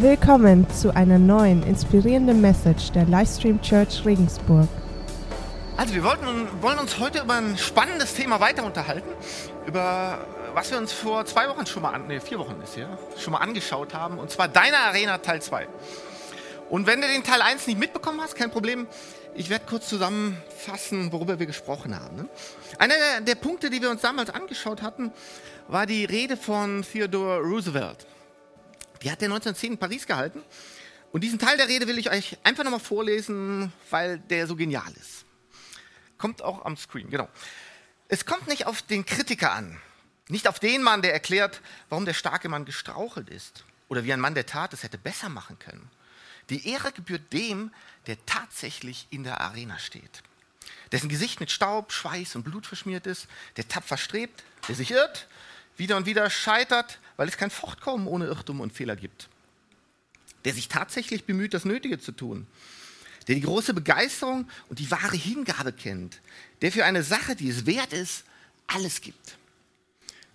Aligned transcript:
Willkommen 0.00 0.66
zu 0.70 0.96
einer 0.96 1.18
neuen 1.18 1.62
inspirierenden 1.62 2.40
Message 2.40 2.90
der 2.92 3.04
Livestream 3.04 3.60
Church 3.60 4.02
Regensburg. 4.06 4.66
Also 5.76 5.92
wir 5.92 6.02
wollten, 6.02 6.24
wollen 6.62 6.78
uns 6.78 6.98
heute 6.98 7.20
über 7.20 7.34
ein 7.34 7.58
spannendes 7.58 8.14
Thema 8.14 8.40
weiter 8.40 8.64
unterhalten, 8.64 9.10
über 9.66 10.26
was 10.54 10.70
wir 10.70 10.78
uns 10.78 10.90
vor 10.90 11.26
zwei 11.26 11.50
Wochen 11.50 11.66
schon 11.66 11.82
mal, 11.82 11.98
nee, 11.98 12.18
vier 12.18 12.38
Wochen 12.38 12.58
ist 12.64 12.78
ja, 12.78 12.88
schon 13.18 13.34
mal 13.34 13.40
angeschaut 13.40 13.92
haben, 13.92 14.18
und 14.18 14.30
zwar 14.30 14.48
Deine 14.48 14.78
Arena 14.78 15.18
Teil 15.18 15.42
2. 15.42 15.68
Und 16.70 16.86
wenn 16.86 17.02
du 17.02 17.06
den 17.06 17.22
Teil 17.22 17.42
1 17.42 17.66
nicht 17.66 17.78
mitbekommen 17.78 18.22
hast, 18.22 18.36
kein 18.36 18.50
Problem, 18.50 18.86
ich 19.34 19.50
werde 19.50 19.66
kurz 19.68 19.86
zusammenfassen, 19.86 21.12
worüber 21.12 21.38
wir 21.38 21.46
gesprochen 21.46 21.94
haben. 21.94 22.16
Ne? 22.16 22.28
Einer 22.78 22.94
der, 22.94 23.20
der 23.20 23.34
Punkte, 23.34 23.68
die 23.68 23.82
wir 23.82 23.90
uns 23.90 24.00
damals 24.00 24.30
angeschaut 24.30 24.80
hatten, 24.80 25.12
war 25.68 25.84
die 25.84 26.06
Rede 26.06 26.38
von 26.38 26.86
Theodore 26.90 27.40
Roosevelt. 27.40 28.06
Die 29.02 29.10
hat 29.10 29.22
er 29.22 29.26
1910 29.26 29.72
in 29.72 29.78
Paris 29.78 30.06
gehalten. 30.06 30.42
Und 31.12 31.22
diesen 31.22 31.38
Teil 31.38 31.56
der 31.56 31.68
Rede 31.68 31.86
will 31.86 31.98
ich 31.98 32.10
euch 32.10 32.38
einfach 32.44 32.64
nochmal 32.64 32.80
vorlesen, 32.80 33.72
weil 33.90 34.18
der 34.18 34.46
so 34.46 34.54
genial 34.54 34.92
ist. 35.00 35.24
Kommt 36.18 36.42
auch 36.42 36.64
am 36.64 36.76
Screen, 36.76 37.10
genau. 37.10 37.28
Es 38.08 38.26
kommt 38.26 38.46
nicht 38.46 38.66
auf 38.66 38.82
den 38.82 39.06
Kritiker 39.06 39.52
an, 39.52 39.80
nicht 40.28 40.46
auf 40.46 40.60
den 40.60 40.82
Mann, 40.82 41.02
der 41.02 41.12
erklärt, 41.12 41.62
warum 41.88 42.04
der 42.04 42.14
starke 42.14 42.48
Mann 42.48 42.64
gestrauchelt 42.64 43.30
ist 43.30 43.64
oder 43.88 44.04
wie 44.04 44.12
ein 44.12 44.20
Mann 44.20 44.34
der 44.34 44.46
Tat 44.46 44.72
es 44.72 44.82
hätte 44.82 44.98
besser 44.98 45.28
machen 45.28 45.58
können. 45.58 45.90
Die 46.50 46.68
Ehre 46.68 46.92
gebührt 46.92 47.32
dem, 47.32 47.72
der 48.06 48.16
tatsächlich 48.26 49.06
in 49.10 49.24
der 49.24 49.40
Arena 49.40 49.78
steht, 49.78 50.22
dessen 50.92 51.08
Gesicht 51.08 51.40
mit 51.40 51.50
Staub, 51.50 51.92
Schweiß 51.92 52.36
und 52.36 52.42
Blut 52.42 52.66
verschmiert 52.66 53.06
ist, 53.06 53.28
der 53.56 53.68
tapfer 53.68 53.96
strebt, 53.96 54.42
der 54.68 54.74
sich 54.74 54.90
irrt, 54.90 55.28
wieder 55.80 55.96
und 55.96 56.06
wieder 56.06 56.30
scheitert, 56.30 57.00
weil 57.16 57.26
es 57.26 57.36
kein 57.36 57.50
Fortkommen 57.50 58.06
ohne 58.06 58.26
Irrtum 58.26 58.60
und 58.60 58.72
Fehler 58.72 58.94
gibt, 58.94 59.28
der 60.44 60.54
sich 60.54 60.68
tatsächlich 60.68 61.24
bemüht, 61.24 61.54
das 61.54 61.64
Nötige 61.64 61.98
zu 61.98 62.12
tun, 62.12 62.46
der 63.26 63.34
die 63.34 63.40
große 63.40 63.74
Begeisterung 63.74 64.48
und 64.68 64.78
die 64.78 64.90
wahre 64.90 65.16
Hingabe 65.16 65.72
kennt, 65.72 66.20
der 66.60 66.70
für 66.70 66.84
eine 66.84 67.02
Sache, 67.02 67.34
die 67.34 67.48
es 67.48 67.64
wert 67.66 67.92
ist, 67.94 68.24
alles 68.66 69.00
gibt, 69.00 69.36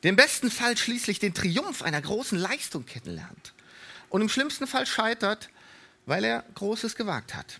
der 0.04 0.10
im 0.10 0.16
besten 0.16 0.50
Fall 0.50 0.76
schließlich 0.76 1.20
den 1.20 1.34
Triumph 1.34 1.84
einer 1.84 2.02
großen 2.02 2.38
Leistung 2.38 2.86
kennenlernt 2.86 3.54
und 4.10 4.22
im 4.22 4.30
schlimmsten 4.30 4.66
Fall 4.66 4.88
scheitert, 4.88 5.50
weil 6.08 6.24
er 6.24 6.44
Großes 6.56 6.96
gewagt 6.96 7.36
hat, 7.36 7.60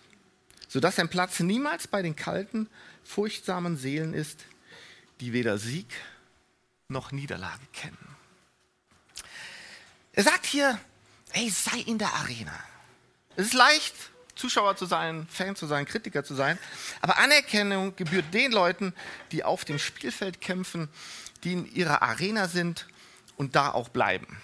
sodass 0.66 0.96
sein 0.96 1.08
Platz 1.08 1.38
niemals 1.38 1.86
bei 1.86 2.02
den 2.02 2.16
kalten, 2.16 2.68
furchtsamen 3.04 3.76
Seelen 3.76 4.12
ist, 4.12 4.44
die 5.20 5.32
weder 5.32 5.58
Sieg 5.58 5.86
noch 6.88 7.12
Niederlage 7.12 7.66
kennen. 7.72 8.16
Er 10.12 10.22
sagt 10.22 10.46
hier, 10.46 10.78
hey, 11.30 11.50
sei 11.50 11.78
in 11.80 11.98
der 11.98 12.12
Arena. 12.14 12.58
Es 13.36 13.46
ist 13.46 13.54
leicht, 13.54 13.94
Zuschauer 14.34 14.76
zu 14.76 14.86
sein, 14.86 15.26
Fan 15.30 15.56
zu 15.56 15.66
sein, 15.66 15.86
Kritiker 15.86 16.24
zu 16.24 16.34
sein, 16.34 16.58
aber 17.00 17.18
Anerkennung 17.18 17.96
gebührt 17.96 18.32
den 18.32 18.52
Leuten, 18.52 18.94
die 19.32 19.44
auf 19.44 19.64
dem 19.64 19.78
Spielfeld 19.78 20.40
kämpfen, 20.40 20.88
die 21.42 21.54
in 21.54 21.74
ihrer 21.74 22.02
Arena 22.02 22.48
sind 22.48 22.86
und 23.36 23.56
da 23.56 23.72
auch 23.72 23.88
bleiben. 23.88 24.40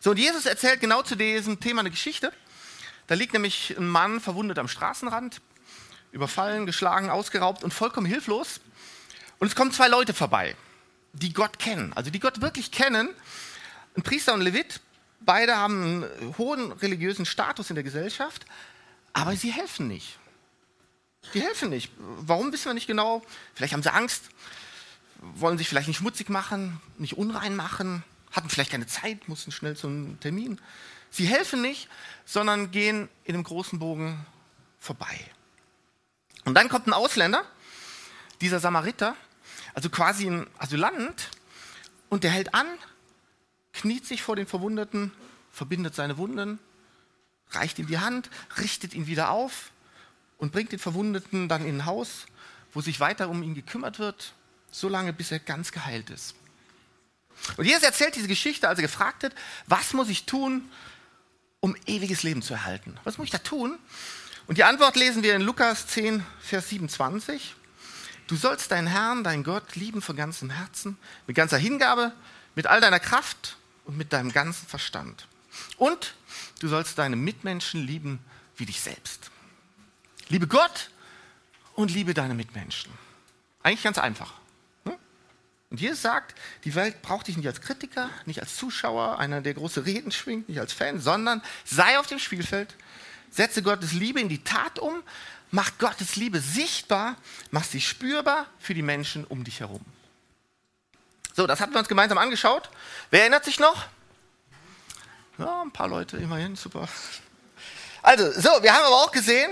So, 0.00 0.10
und 0.10 0.18
Jesus 0.18 0.46
erzählt 0.46 0.80
genau 0.80 1.02
zu 1.02 1.16
diesem 1.16 1.60
Thema 1.60 1.80
eine 1.80 1.90
Geschichte. 1.90 2.32
Da 3.06 3.14
liegt 3.14 3.32
nämlich 3.32 3.76
ein 3.76 3.88
Mann 3.88 4.20
verwundet 4.20 4.58
am 4.58 4.68
Straßenrand, 4.68 5.42
überfallen, 6.12 6.64
geschlagen, 6.64 7.10
ausgeraubt 7.10 7.64
und 7.64 7.74
vollkommen 7.74 8.06
hilflos. 8.06 8.60
Und 9.38 9.48
es 9.48 9.54
kommen 9.54 9.72
zwei 9.72 9.88
Leute 9.88 10.14
vorbei, 10.14 10.54
die 11.12 11.32
Gott 11.32 11.58
kennen, 11.58 11.92
also 11.92 12.10
die 12.10 12.20
Gott 12.20 12.40
wirklich 12.40 12.70
kennen. 12.70 13.08
Ein 13.96 14.02
Priester 14.02 14.34
und 14.34 14.40
ein 14.40 14.44
Levit, 14.44 14.80
beide 15.20 15.56
haben 15.56 15.82
einen 15.82 16.38
hohen 16.38 16.72
religiösen 16.72 17.26
Status 17.26 17.70
in 17.70 17.74
der 17.74 17.84
Gesellschaft, 17.84 18.44
aber 19.12 19.34
sie 19.36 19.52
helfen 19.52 19.88
nicht. 19.88 20.18
Die 21.34 21.40
helfen 21.40 21.68
nicht. 21.68 21.92
Warum 21.98 22.52
wissen 22.52 22.66
wir 22.66 22.74
nicht 22.74 22.86
genau? 22.86 23.22
Vielleicht 23.54 23.74
haben 23.74 23.82
sie 23.82 23.92
Angst, 23.92 24.30
wollen 25.18 25.58
sich 25.58 25.68
vielleicht 25.68 25.88
nicht 25.88 25.98
schmutzig 25.98 26.28
machen, 26.28 26.80
nicht 26.96 27.18
unrein 27.18 27.54
machen, 27.54 28.04
hatten 28.30 28.48
vielleicht 28.48 28.70
keine 28.70 28.86
Zeit, 28.86 29.28
mussten 29.28 29.52
schnell 29.52 29.76
zum 29.76 30.18
Termin. 30.20 30.60
Sie 31.10 31.26
helfen 31.26 31.60
nicht, 31.60 31.88
sondern 32.24 32.70
gehen 32.70 33.08
in 33.24 33.34
einem 33.34 33.44
großen 33.44 33.78
Bogen 33.78 34.24
vorbei. 34.78 35.18
Und 36.44 36.54
dann 36.54 36.68
kommt 36.68 36.86
ein 36.86 36.92
Ausländer, 36.92 37.44
dieser 38.40 38.60
Samariter, 38.60 39.16
also 39.74 39.90
quasi 39.90 40.26
ein 40.26 40.46
Asylant, 40.58 41.30
und 42.08 42.24
der 42.24 42.30
hält 42.32 42.54
an, 42.54 42.66
kniet 43.72 44.04
sich 44.04 44.22
vor 44.22 44.36
den 44.36 44.46
Verwundeten, 44.46 45.12
verbindet 45.52 45.94
seine 45.94 46.18
Wunden, 46.18 46.58
reicht 47.50 47.78
ihm 47.78 47.86
die 47.86 47.98
Hand, 47.98 48.28
richtet 48.58 48.94
ihn 48.94 49.06
wieder 49.06 49.30
auf 49.30 49.70
und 50.38 50.52
bringt 50.52 50.72
den 50.72 50.78
Verwundeten 50.78 51.48
dann 51.48 51.64
in 51.64 51.78
ein 51.78 51.86
Haus, 51.86 52.26
wo 52.72 52.80
sich 52.80 53.00
weiter 53.00 53.28
um 53.28 53.42
ihn 53.42 53.54
gekümmert 53.54 53.98
wird, 53.98 54.34
solange 54.70 55.12
bis 55.12 55.30
er 55.30 55.38
ganz 55.38 55.72
geheilt 55.72 56.10
ist. 56.10 56.34
Und 57.56 57.64
Jesus 57.64 57.82
erzählt 57.82 58.16
diese 58.16 58.28
Geschichte, 58.28 58.68
als 58.68 58.78
er 58.78 58.82
gefragt 58.82 59.22
wird, 59.22 59.34
was 59.66 59.92
muss 59.92 60.08
ich 60.08 60.26
tun, 60.26 60.70
um 61.60 61.76
ewiges 61.86 62.22
Leben 62.22 62.42
zu 62.42 62.54
erhalten. 62.54 62.98
Was 63.04 63.18
muss 63.18 63.26
ich 63.26 63.30
da 63.30 63.38
tun? 63.38 63.78
Und 64.46 64.58
die 64.58 64.64
Antwort 64.64 64.96
lesen 64.96 65.22
wir 65.22 65.36
in 65.36 65.42
Lukas 65.42 65.86
10, 65.86 66.24
Vers 66.40 66.68
27. 66.70 67.54
Du 68.30 68.36
sollst 68.36 68.70
deinen 68.70 68.86
Herrn, 68.86 69.24
deinen 69.24 69.42
Gott 69.42 69.74
lieben 69.74 70.00
von 70.00 70.14
ganzem 70.14 70.50
Herzen, 70.50 70.96
mit 71.26 71.34
ganzer 71.34 71.58
Hingabe, 71.58 72.12
mit 72.54 72.68
all 72.68 72.80
deiner 72.80 73.00
Kraft 73.00 73.56
und 73.86 73.98
mit 73.98 74.12
deinem 74.12 74.30
ganzen 74.30 74.68
Verstand. 74.68 75.26
Und 75.78 76.14
du 76.60 76.68
sollst 76.68 76.96
deine 76.96 77.16
Mitmenschen 77.16 77.84
lieben 77.84 78.20
wie 78.56 78.66
dich 78.66 78.80
selbst. 78.80 79.32
Liebe 80.28 80.46
Gott 80.46 80.90
und 81.74 81.90
liebe 81.90 82.14
deine 82.14 82.34
Mitmenschen. 82.34 82.92
Eigentlich 83.64 83.82
ganz 83.82 83.98
einfach. 83.98 84.34
Und 84.84 85.80
Jesus 85.80 86.00
sagt, 86.00 86.38
die 86.62 86.76
Welt 86.76 87.02
braucht 87.02 87.26
dich 87.26 87.36
nicht 87.36 87.48
als 87.48 87.60
Kritiker, 87.60 88.10
nicht 88.26 88.38
als 88.40 88.54
Zuschauer, 88.54 89.18
einer, 89.18 89.40
der 89.40 89.54
große 89.54 89.86
Reden 89.86 90.12
schwingt, 90.12 90.48
nicht 90.48 90.60
als 90.60 90.72
Fan, 90.72 91.00
sondern 91.00 91.42
sei 91.64 91.98
auf 91.98 92.06
dem 92.06 92.20
Spielfeld, 92.20 92.76
setze 93.28 93.64
Gottes 93.64 93.92
Liebe 93.92 94.20
in 94.20 94.28
die 94.28 94.44
Tat 94.44 94.78
um, 94.78 95.02
mach 95.50 95.78
Gottes 95.78 96.16
Liebe 96.16 96.40
sichtbar, 96.40 97.16
mach 97.50 97.64
sie 97.64 97.80
spürbar 97.80 98.46
für 98.58 98.74
die 98.74 98.82
Menschen 98.82 99.24
um 99.24 99.44
dich 99.44 99.60
herum. 99.60 99.84
So, 101.34 101.46
das 101.46 101.60
hatten 101.60 101.72
wir 101.72 101.78
uns 101.78 101.88
gemeinsam 101.88 102.18
angeschaut. 102.18 102.70
Wer 103.10 103.20
erinnert 103.20 103.44
sich 103.44 103.58
noch? 103.58 103.86
Ja, 105.38 105.62
ein 105.62 105.70
paar 105.70 105.88
Leute 105.88 106.16
immerhin, 106.18 106.56
super. 106.56 106.88
Also, 108.02 108.30
so, 108.32 108.62
wir 108.62 108.74
haben 108.74 108.84
aber 108.84 108.96
auch 108.96 109.12
gesehen, 109.12 109.50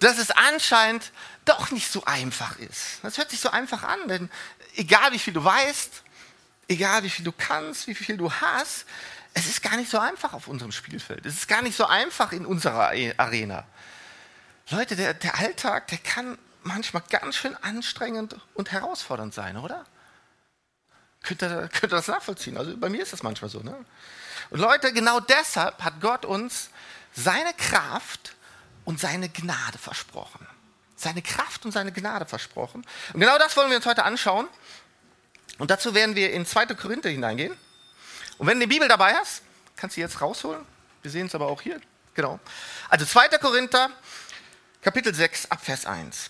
dass 0.00 0.18
es 0.18 0.30
anscheinend 0.30 1.12
doch 1.44 1.70
nicht 1.70 1.90
so 1.90 2.04
einfach 2.04 2.58
ist. 2.58 2.98
Das 3.02 3.18
hört 3.18 3.30
sich 3.30 3.40
so 3.40 3.50
einfach 3.50 3.84
an, 3.84 4.08
denn 4.08 4.30
egal 4.76 5.12
wie 5.12 5.18
viel 5.18 5.32
du 5.32 5.44
weißt, 5.44 6.02
egal 6.68 7.02
wie 7.04 7.10
viel 7.10 7.24
du 7.24 7.32
kannst, 7.32 7.86
wie 7.86 7.94
viel 7.94 8.16
du 8.16 8.30
hast, 8.32 8.86
es 9.34 9.46
ist 9.46 9.62
gar 9.62 9.76
nicht 9.76 9.90
so 9.90 9.98
einfach 9.98 10.32
auf 10.32 10.46
unserem 10.46 10.72
Spielfeld. 10.72 11.26
Es 11.26 11.34
ist 11.34 11.48
gar 11.48 11.62
nicht 11.62 11.76
so 11.76 11.86
einfach 11.86 12.32
in 12.32 12.46
unserer 12.46 12.92
Arena. 13.16 13.66
Leute, 14.70 14.96
der, 14.96 15.14
der 15.14 15.38
Alltag, 15.38 15.88
der 15.88 15.98
kann 15.98 16.38
manchmal 16.62 17.02
ganz 17.10 17.36
schön 17.36 17.56
anstrengend 17.56 18.36
und 18.54 18.72
herausfordernd 18.72 19.34
sein, 19.34 19.56
oder? 19.56 19.84
Könnt 21.22 21.42
ihr, 21.42 21.68
könnt 21.68 21.84
ihr 21.92 21.96
das 21.96 22.08
nachvollziehen? 22.08 22.56
Also 22.56 22.76
bei 22.76 22.88
mir 22.88 23.02
ist 23.02 23.12
das 23.12 23.22
manchmal 23.22 23.50
so. 23.50 23.60
Ne? 23.60 23.74
Und 24.50 24.60
Leute, 24.60 24.92
genau 24.92 25.20
deshalb 25.20 25.82
hat 25.82 26.00
Gott 26.00 26.24
uns 26.24 26.70
seine 27.14 27.52
Kraft 27.54 28.34
und 28.84 29.00
seine 29.00 29.28
Gnade 29.28 29.78
versprochen. 29.78 30.46
Seine 30.96 31.22
Kraft 31.22 31.64
und 31.64 31.72
seine 31.72 31.92
Gnade 31.92 32.26
versprochen. 32.26 32.84
Und 33.12 33.20
genau 33.20 33.38
das 33.38 33.56
wollen 33.56 33.70
wir 33.70 33.76
uns 33.76 33.86
heute 33.86 34.04
anschauen. 34.04 34.48
Und 35.58 35.70
dazu 35.70 35.94
werden 35.94 36.14
wir 36.14 36.32
in 36.32 36.46
2. 36.46 36.66
Korinther 36.66 37.10
hineingehen. 37.10 37.56
Und 38.38 38.46
wenn 38.46 38.58
du 38.58 38.66
die 38.66 38.72
Bibel 38.72 38.88
dabei 38.88 39.14
hast, 39.14 39.42
kannst 39.76 39.96
du 39.96 40.00
jetzt 40.00 40.20
rausholen. 40.20 40.64
Wir 41.02 41.10
sehen 41.10 41.26
es 41.26 41.34
aber 41.34 41.46
auch 41.46 41.60
hier. 41.62 41.80
Genau. 42.14 42.38
Also 42.88 43.04
2. 43.04 43.28
Korinther, 43.38 43.90
Kapitel 44.84 45.14
6, 45.14 45.50
Abvers 45.50 45.86
1. 45.86 46.28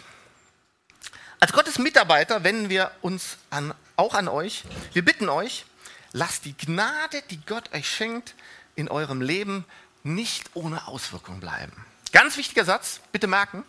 Als 1.40 1.52
Gottes 1.52 1.78
Mitarbeiter 1.78 2.44
wenden 2.44 2.68
wir 2.68 2.92
uns 3.02 3.36
an, 3.50 3.74
auch 3.96 4.14
an 4.14 4.28
euch. 4.28 4.62
Wir 4.92 5.04
bitten 5.04 5.28
euch, 5.28 5.66
lasst 6.12 6.44
die 6.44 6.56
Gnade, 6.56 7.20
die 7.30 7.44
Gott 7.44 7.74
euch 7.74 7.88
schenkt, 7.90 8.36
in 8.76 8.88
eurem 8.88 9.20
Leben 9.20 9.64
nicht 10.04 10.50
ohne 10.54 10.86
Auswirkung 10.86 11.40
bleiben. 11.40 11.84
Ganz 12.12 12.36
wichtiger 12.36 12.64
Satz, 12.64 13.00
bitte 13.10 13.26
merken 13.26 13.64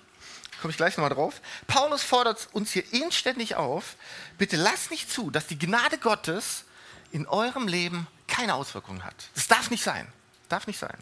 komme 0.62 0.72
ich 0.72 0.78
gleich 0.78 0.98
nochmal 0.98 1.14
drauf. 1.14 1.42
Paulus 1.68 2.02
fordert 2.02 2.48
uns 2.54 2.72
hier 2.72 2.84
inständig 2.94 3.56
auf, 3.56 3.96
bitte 4.38 4.56
lasst 4.56 4.90
nicht 4.90 5.12
zu, 5.12 5.30
dass 5.30 5.48
die 5.48 5.60
Gnade 5.60 5.98
Gottes 5.98 6.64
in 7.12 7.28
eurem 7.28 7.68
Leben 7.68 8.08
keine 8.28 8.56
Auswirkungen 8.56 9.04
hat. 9.04 9.16
Das 9.36 9.48
darf 9.48 9.70
nicht 9.70 9.84
sein. 9.84 10.08
Darf 10.50 10.66
nicht 10.66 10.80
sein. 10.80 10.98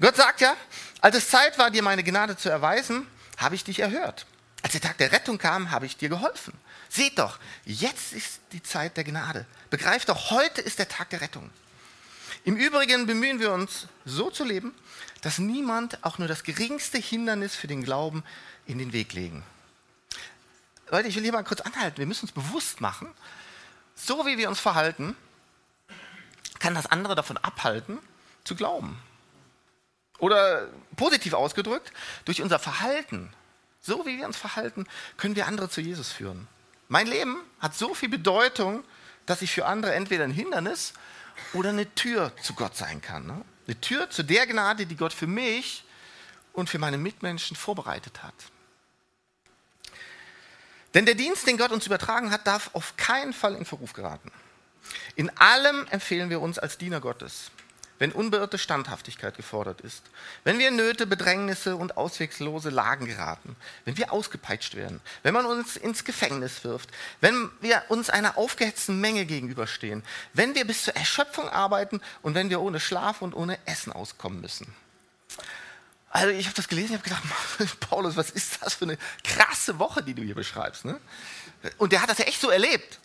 Gott 0.00 0.16
sagt 0.16 0.40
ja, 0.40 0.56
als 1.00 1.16
es 1.16 1.28
Zeit 1.28 1.58
war, 1.58 1.70
dir 1.70 1.82
meine 1.82 2.02
Gnade 2.02 2.36
zu 2.36 2.48
erweisen, 2.48 3.06
habe 3.36 3.54
ich 3.54 3.64
dich 3.64 3.80
erhört. 3.80 4.26
Als 4.62 4.72
der 4.72 4.80
Tag 4.80 4.98
der 4.98 5.12
Rettung 5.12 5.38
kam, 5.38 5.70
habe 5.70 5.86
ich 5.86 5.96
dir 5.96 6.08
geholfen. 6.08 6.52
Seht 6.88 7.18
doch, 7.18 7.38
jetzt 7.64 8.12
ist 8.12 8.40
die 8.52 8.62
Zeit 8.62 8.96
der 8.96 9.04
Gnade. 9.04 9.46
Begreift 9.70 10.08
doch, 10.08 10.30
heute 10.30 10.60
ist 10.60 10.78
der 10.78 10.88
Tag 10.88 11.10
der 11.10 11.20
Rettung. 11.20 11.50
Im 12.44 12.56
Übrigen 12.56 13.06
bemühen 13.06 13.40
wir 13.40 13.52
uns, 13.52 13.86
so 14.04 14.30
zu 14.30 14.44
leben, 14.44 14.74
dass 15.20 15.38
niemand 15.38 16.04
auch 16.04 16.18
nur 16.18 16.28
das 16.28 16.42
geringste 16.42 16.98
Hindernis 16.98 17.54
für 17.54 17.66
den 17.68 17.82
Glauben 17.82 18.24
in 18.66 18.78
den 18.78 18.92
Weg 18.92 19.12
legen. 19.12 19.44
Leute, 20.90 21.08
ich 21.08 21.16
will 21.16 21.22
hier 21.22 21.32
mal 21.32 21.44
kurz 21.44 21.60
anhalten. 21.60 21.98
Wir 21.98 22.06
müssen 22.06 22.26
uns 22.26 22.32
bewusst 22.32 22.80
machen, 22.80 23.08
so 23.94 24.26
wie 24.26 24.36
wir 24.36 24.48
uns 24.48 24.60
verhalten, 24.60 25.16
kann 26.58 26.74
das 26.74 26.86
andere 26.86 27.14
davon 27.14 27.38
abhalten, 27.38 27.98
zu 28.44 28.54
glauben. 28.54 29.00
Oder 30.22 30.68
positiv 30.94 31.32
ausgedrückt, 31.32 31.92
durch 32.24 32.42
unser 32.42 32.60
Verhalten, 32.60 33.34
so 33.80 34.06
wie 34.06 34.18
wir 34.18 34.26
uns 34.26 34.36
verhalten, 34.36 34.86
können 35.16 35.34
wir 35.34 35.48
andere 35.48 35.68
zu 35.68 35.80
Jesus 35.80 36.12
führen. 36.12 36.46
Mein 36.86 37.08
Leben 37.08 37.40
hat 37.58 37.74
so 37.74 37.92
viel 37.92 38.08
Bedeutung, 38.08 38.84
dass 39.26 39.42
ich 39.42 39.50
für 39.50 39.66
andere 39.66 39.94
entweder 39.94 40.22
ein 40.22 40.30
Hindernis 40.30 40.92
oder 41.54 41.70
eine 41.70 41.92
Tür 41.96 42.30
zu 42.40 42.54
Gott 42.54 42.76
sein 42.76 43.02
kann. 43.02 43.26
Ne? 43.26 43.44
Eine 43.66 43.80
Tür 43.80 44.10
zu 44.10 44.22
der 44.22 44.46
Gnade, 44.46 44.86
die 44.86 44.94
Gott 44.94 45.12
für 45.12 45.26
mich 45.26 45.82
und 46.52 46.70
für 46.70 46.78
meine 46.78 46.98
Mitmenschen 46.98 47.56
vorbereitet 47.56 48.22
hat. 48.22 48.34
Denn 50.94 51.04
der 51.04 51.16
Dienst, 51.16 51.48
den 51.48 51.58
Gott 51.58 51.72
uns 51.72 51.84
übertragen 51.84 52.30
hat, 52.30 52.46
darf 52.46 52.70
auf 52.74 52.96
keinen 52.96 53.32
Fall 53.32 53.56
in 53.56 53.64
Verruf 53.64 53.92
geraten. 53.92 54.30
In 55.16 55.36
allem 55.38 55.84
empfehlen 55.88 56.30
wir 56.30 56.40
uns 56.40 56.60
als 56.60 56.78
Diener 56.78 57.00
Gottes, 57.00 57.50
wenn 58.02 58.10
unbeirrte 58.10 58.58
Standhaftigkeit 58.58 59.36
gefordert 59.36 59.80
ist, 59.80 60.02
wenn 60.42 60.58
wir 60.58 60.66
in 60.66 60.74
Nöte, 60.74 61.06
Bedrängnisse 61.06 61.76
und 61.76 61.96
auswegslose 61.96 62.68
Lagen 62.68 63.06
geraten, 63.06 63.54
wenn 63.84 63.96
wir 63.96 64.12
ausgepeitscht 64.12 64.74
werden, 64.74 65.00
wenn 65.22 65.32
man 65.32 65.46
uns 65.46 65.76
ins 65.76 66.02
Gefängnis 66.02 66.64
wirft, 66.64 66.90
wenn 67.20 67.48
wir 67.60 67.80
uns 67.90 68.10
einer 68.10 68.36
aufgehetzten 68.36 69.00
Menge 69.00 69.24
gegenüberstehen, 69.24 70.02
wenn 70.32 70.56
wir 70.56 70.66
bis 70.66 70.82
zur 70.82 70.96
Erschöpfung 70.96 71.48
arbeiten 71.48 72.00
und 72.22 72.34
wenn 72.34 72.50
wir 72.50 72.60
ohne 72.60 72.80
Schlaf 72.80 73.22
und 73.22 73.34
ohne 73.34 73.56
Essen 73.66 73.92
auskommen 73.92 74.40
müssen. 74.40 74.66
Also 76.10 76.30
ich 76.30 76.46
habe 76.46 76.56
das 76.56 76.66
gelesen, 76.66 76.96
ich 76.96 76.98
habe 76.98 77.04
gedacht, 77.04 77.78
Paulus, 77.88 78.16
was 78.16 78.30
ist 78.30 78.64
das 78.64 78.74
für 78.74 78.84
eine 78.86 78.98
krasse 79.22 79.78
Woche, 79.78 80.02
die 80.02 80.14
du 80.14 80.24
hier 80.24 80.34
beschreibst. 80.34 80.84
Ne? 80.84 80.98
Und 81.78 81.92
der 81.92 82.02
hat 82.02 82.10
das 82.10 82.18
ja 82.18 82.24
echt 82.24 82.40
so 82.40 82.50
erlebt. 82.50 82.98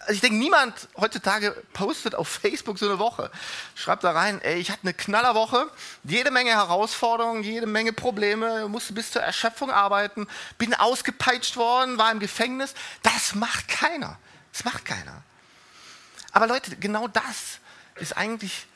Also 0.00 0.14
ich 0.14 0.20
denke, 0.20 0.36
niemand 0.38 0.88
heutzutage 0.96 1.52
postet 1.72 2.14
auf 2.14 2.28
Facebook 2.28 2.78
so 2.78 2.86
eine 2.86 2.98
Woche. 2.98 3.30
Schreibt 3.74 4.02
da 4.02 4.10
rein, 4.10 4.40
ey, 4.42 4.58
ich 4.58 4.70
hatte 4.70 4.82
eine 4.82 4.94
Knallerwoche, 4.94 5.70
jede 6.02 6.30
Menge 6.30 6.50
Herausforderungen, 6.50 7.42
jede 7.42 7.66
Menge 7.66 7.92
Probleme, 7.92 8.68
musste 8.68 8.92
bis 8.92 9.12
zur 9.12 9.22
Erschöpfung 9.22 9.70
arbeiten, 9.70 10.26
bin 10.58 10.74
ausgepeitscht 10.74 11.56
worden, 11.56 11.96
war 11.96 12.10
im 12.10 12.18
Gefängnis. 12.18 12.74
Das 13.02 13.34
macht 13.34 13.68
keiner. 13.68 14.18
Das 14.52 14.64
macht 14.64 14.84
keiner. 14.84 15.22
Aber 16.32 16.46
Leute, 16.46 16.76
genau 16.76 17.06
das 17.06 17.60
ist 17.96 18.16
eigentlich 18.16 18.66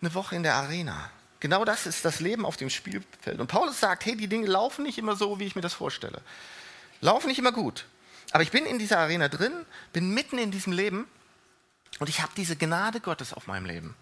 eine 0.00 0.14
Woche 0.14 0.36
in 0.36 0.42
der 0.42 0.54
Arena. 0.54 1.10
Genau 1.40 1.64
das 1.64 1.86
ist 1.86 2.04
das 2.04 2.18
Leben 2.18 2.44
auf 2.44 2.56
dem 2.56 2.70
Spielfeld. 2.70 3.38
Und 3.38 3.46
Paulus 3.46 3.78
sagt, 3.78 4.04
hey, 4.06 4.16
die 4.16 4.26
Dinge 4.26 4.48
laufen 4.48 4.82
nicht 4.82 4.98
immer 4.98 5.14
so, 5.14 5.38
wie 5.38 5.46
ich 5.46 5.54
mir 5.54 5.62
das 5.62 5.74
vorstelle. 5.74 6.20
Laufen 7.00 7.28
nicht 7.28 7.38
immer 7.38 7.52
gut. 7.52 7.84
Aber 8.30 8.42
ich 8.42 8.50
bin 8.50 8.66
in 8.66 8.78
dieser 8.78 8.98
Arena 8.98 9.28
drin, 9.28 9.52
bin 9.92 10.10
mitten 10.10 10.38
in 10.38 10.50
diesem 10.50 10.72
Leben 10.72 11.06
und 11.98 12.08
ich 12.08 12.20
habe 12.20 12.32
diese 12.36 12.56
Gnade 12.56 13.00
Gottes 13.00 13.32
auf 13.32 13.46
meinem 13.46 13.64
Leben. 13.64 13.94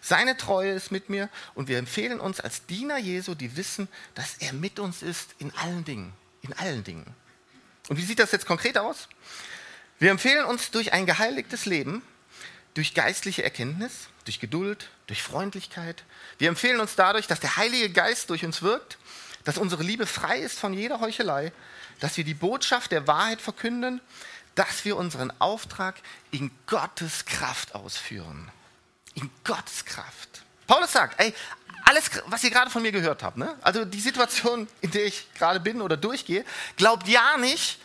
Seine 0.00 0.36
Treue 0.36 0.72
ist 0.72 0.90
mit 0.90 1.08
mir 1.08 1.28
und 1.54 1.68
wir 1.68 1.78
empfehlen 1.78 2.20
uns 2.20 2.40
als 2.40 2.66
Diener 2.66 2.98
Jesu, 2.98 3.34
die 3.34 3.56
wissen, 3.56 3.88
dass 4.14 4.36
er 4.38 4.52
mit 4.52 4.78
uns 4.78 5.02
ist 5.02 5.34
in 5.38 5.52
allen 5.56 5.84
Dingen. 5.84 6.12
In 6.42 6.52
allen 6.52 6.84
Dingen. 6.84 7.06
Und 7.88 7.96
wie 7.96 8.04
sieht 8.04 8.18
das 8.18 8.32
jetzt 8.32 8.46
konkret 8.46 8.78
aus? 8.78 9.08
Wir 9.98 10.10
empfehlen 10.10 10.44
uns 10.44 10.70
durch 10.70 10.92
ein 10.92 11.06
geheiligtes 11.06 11.66
Leben, 11.66 12.02
durch 12.74 12.94
geistliche 12.94 13.42
Erkenntnis, 13.42 14.08
durch 14.24 14.40
Geduld, 14.40 14.90
durch 15.06 15.22
Freundlichkeit. 15.22 16.04
Wir 16.38 16.48
empfehlen 16.48 16.80
uns 16.80 16.94
dadurch, 16.94 17.26
dass 17.26 17.40
der 17.40 17.56
Heilige 17.56 17.90
Geist 17.90 18.30
durch 18.30 18.44
uns 18.44 18.62
wirkt, 18.62 18.98
dass 19.46 19.58
unsere 19.58 19.84
Liebe 19.84 20.06
frei 20.06 20.40
ist 20.40 20.58
von 20.58 20.74
jeder 20.74 20.98
Heuchelei, 21.00 21.52
dass 22.00 22.16
wir 22.16 22.24
die 22.24 22.34
Botschaft 22.34 22.90
der 22.90 23.06
Wahrheit 23.06 23.40
verkünden, 23.40 24.00
dass 24.56 24.84
wir 24.84 24.96
unseren 24.96 25.32
Auftrag 25.40 25.94
in 26.32 26.50
Gottes 26.66 27.24
Kraft 27.26 27.74
ausführen. 27.76 28.50
In 29.14 29.30
Gottes 29.44 29.84
Kraft. 29.84 30.42
Paulus 30.66 30.92
sagt, 30.92 31.20
ey, 31.20 31.32
alles, 31.84 32.10
was 32.26 32.42
ihr 32.42 32.50
gerade 32.50 32.72
von 32.72 32.82
mir 32.82 32.90
gehört 32.90 33.22
habt, 33.22 33.36
ne? 33.36 33.54
also 33.62 33.84
die 33.84 34.00
Situation, 34.00 34.66
in 34.80 34.90
der 34.90 35.06
ich 35.06 35.32
gerade 35.34 35.60
bin 35.60 35.80
oder 35.80 35.96
durchgehe, 35.96 36.44
glaubt 36.76 37.06
ja 37.06 37.36
nicht, 37.36 37.78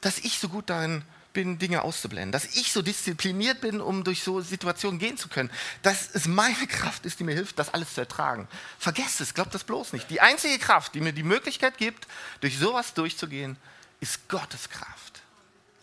dass 0.00 0.18
ich 0.18 0.38
so 0.38 0.48
gut 0.48 0.70
darin 0.70 1.02
bin 1.34 1.58
Dinge 1.58 1.82
auszublenden, 1.82 2.32
dass 2.32 2.56
ich 2.56 2.72
so 2.72 2.80
diszipliniert 2.80 3.60
bin, 3.60 3.82
um 3.82 4.04
durch 4.04 4.22
so 4.22 4.40
Situationen 4.40 4.98
gehen 4.98 5.18
zu 5.18 5.28
können, 5.28 5.50
dass 5.82 6.08
es 6.14 6.26
meine 6.26 6.66
Kraft 6.66 7.04
ist, 7.04 7.20
die 7.20 7.24
mir 7.24 7.34
hilft, 7.34 7.58
das 7.58 7.74
alles 7.74 7.92
zu 7.92 8.00
ertragen. 8.00 8.48
Vergesst 8.78 9.20
es, 9.20 9.34
glaubt 9.34 9.54
das 9.54 9.64
bloß 9.64 9.92
nicht. 9.92 10.08
Die 10.08 10.22
einzige 10.22 10.58
Kraft, 10.58 10.94
die 10.94 11.00
mir 11.00 11.12
die 11.12 11.22
Möglichkeit 11.22 11.76
gibt, 11.76 12.06
durch 12.40 12.58
sowas 12.58 12.94
durchzugehen, 12.94 13.58
ist 14.00 14.28
Gottes 14.28 14.70
Kraft. 14.70 15.20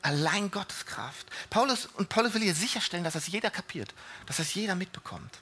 Allein 0.02 0.50
Gottes 0.50 0.86
Kraft. 0.88 1.28
Paulus 1.52 1.86
und 1.86 2.10
Paulus 2.10 2.34
will 2.34 2.42
hier 2.42 2.56
sicherstellen, 2.56 3.04
dass 3.04 3.14
das 3.14 3.28
jeder 3.28 3.52
kapiert, 3.52 3.94
dass 4.26 4.38
das 4.38 4.54
jeder 4.56 4.74
mitbekommt. 4.74 5.40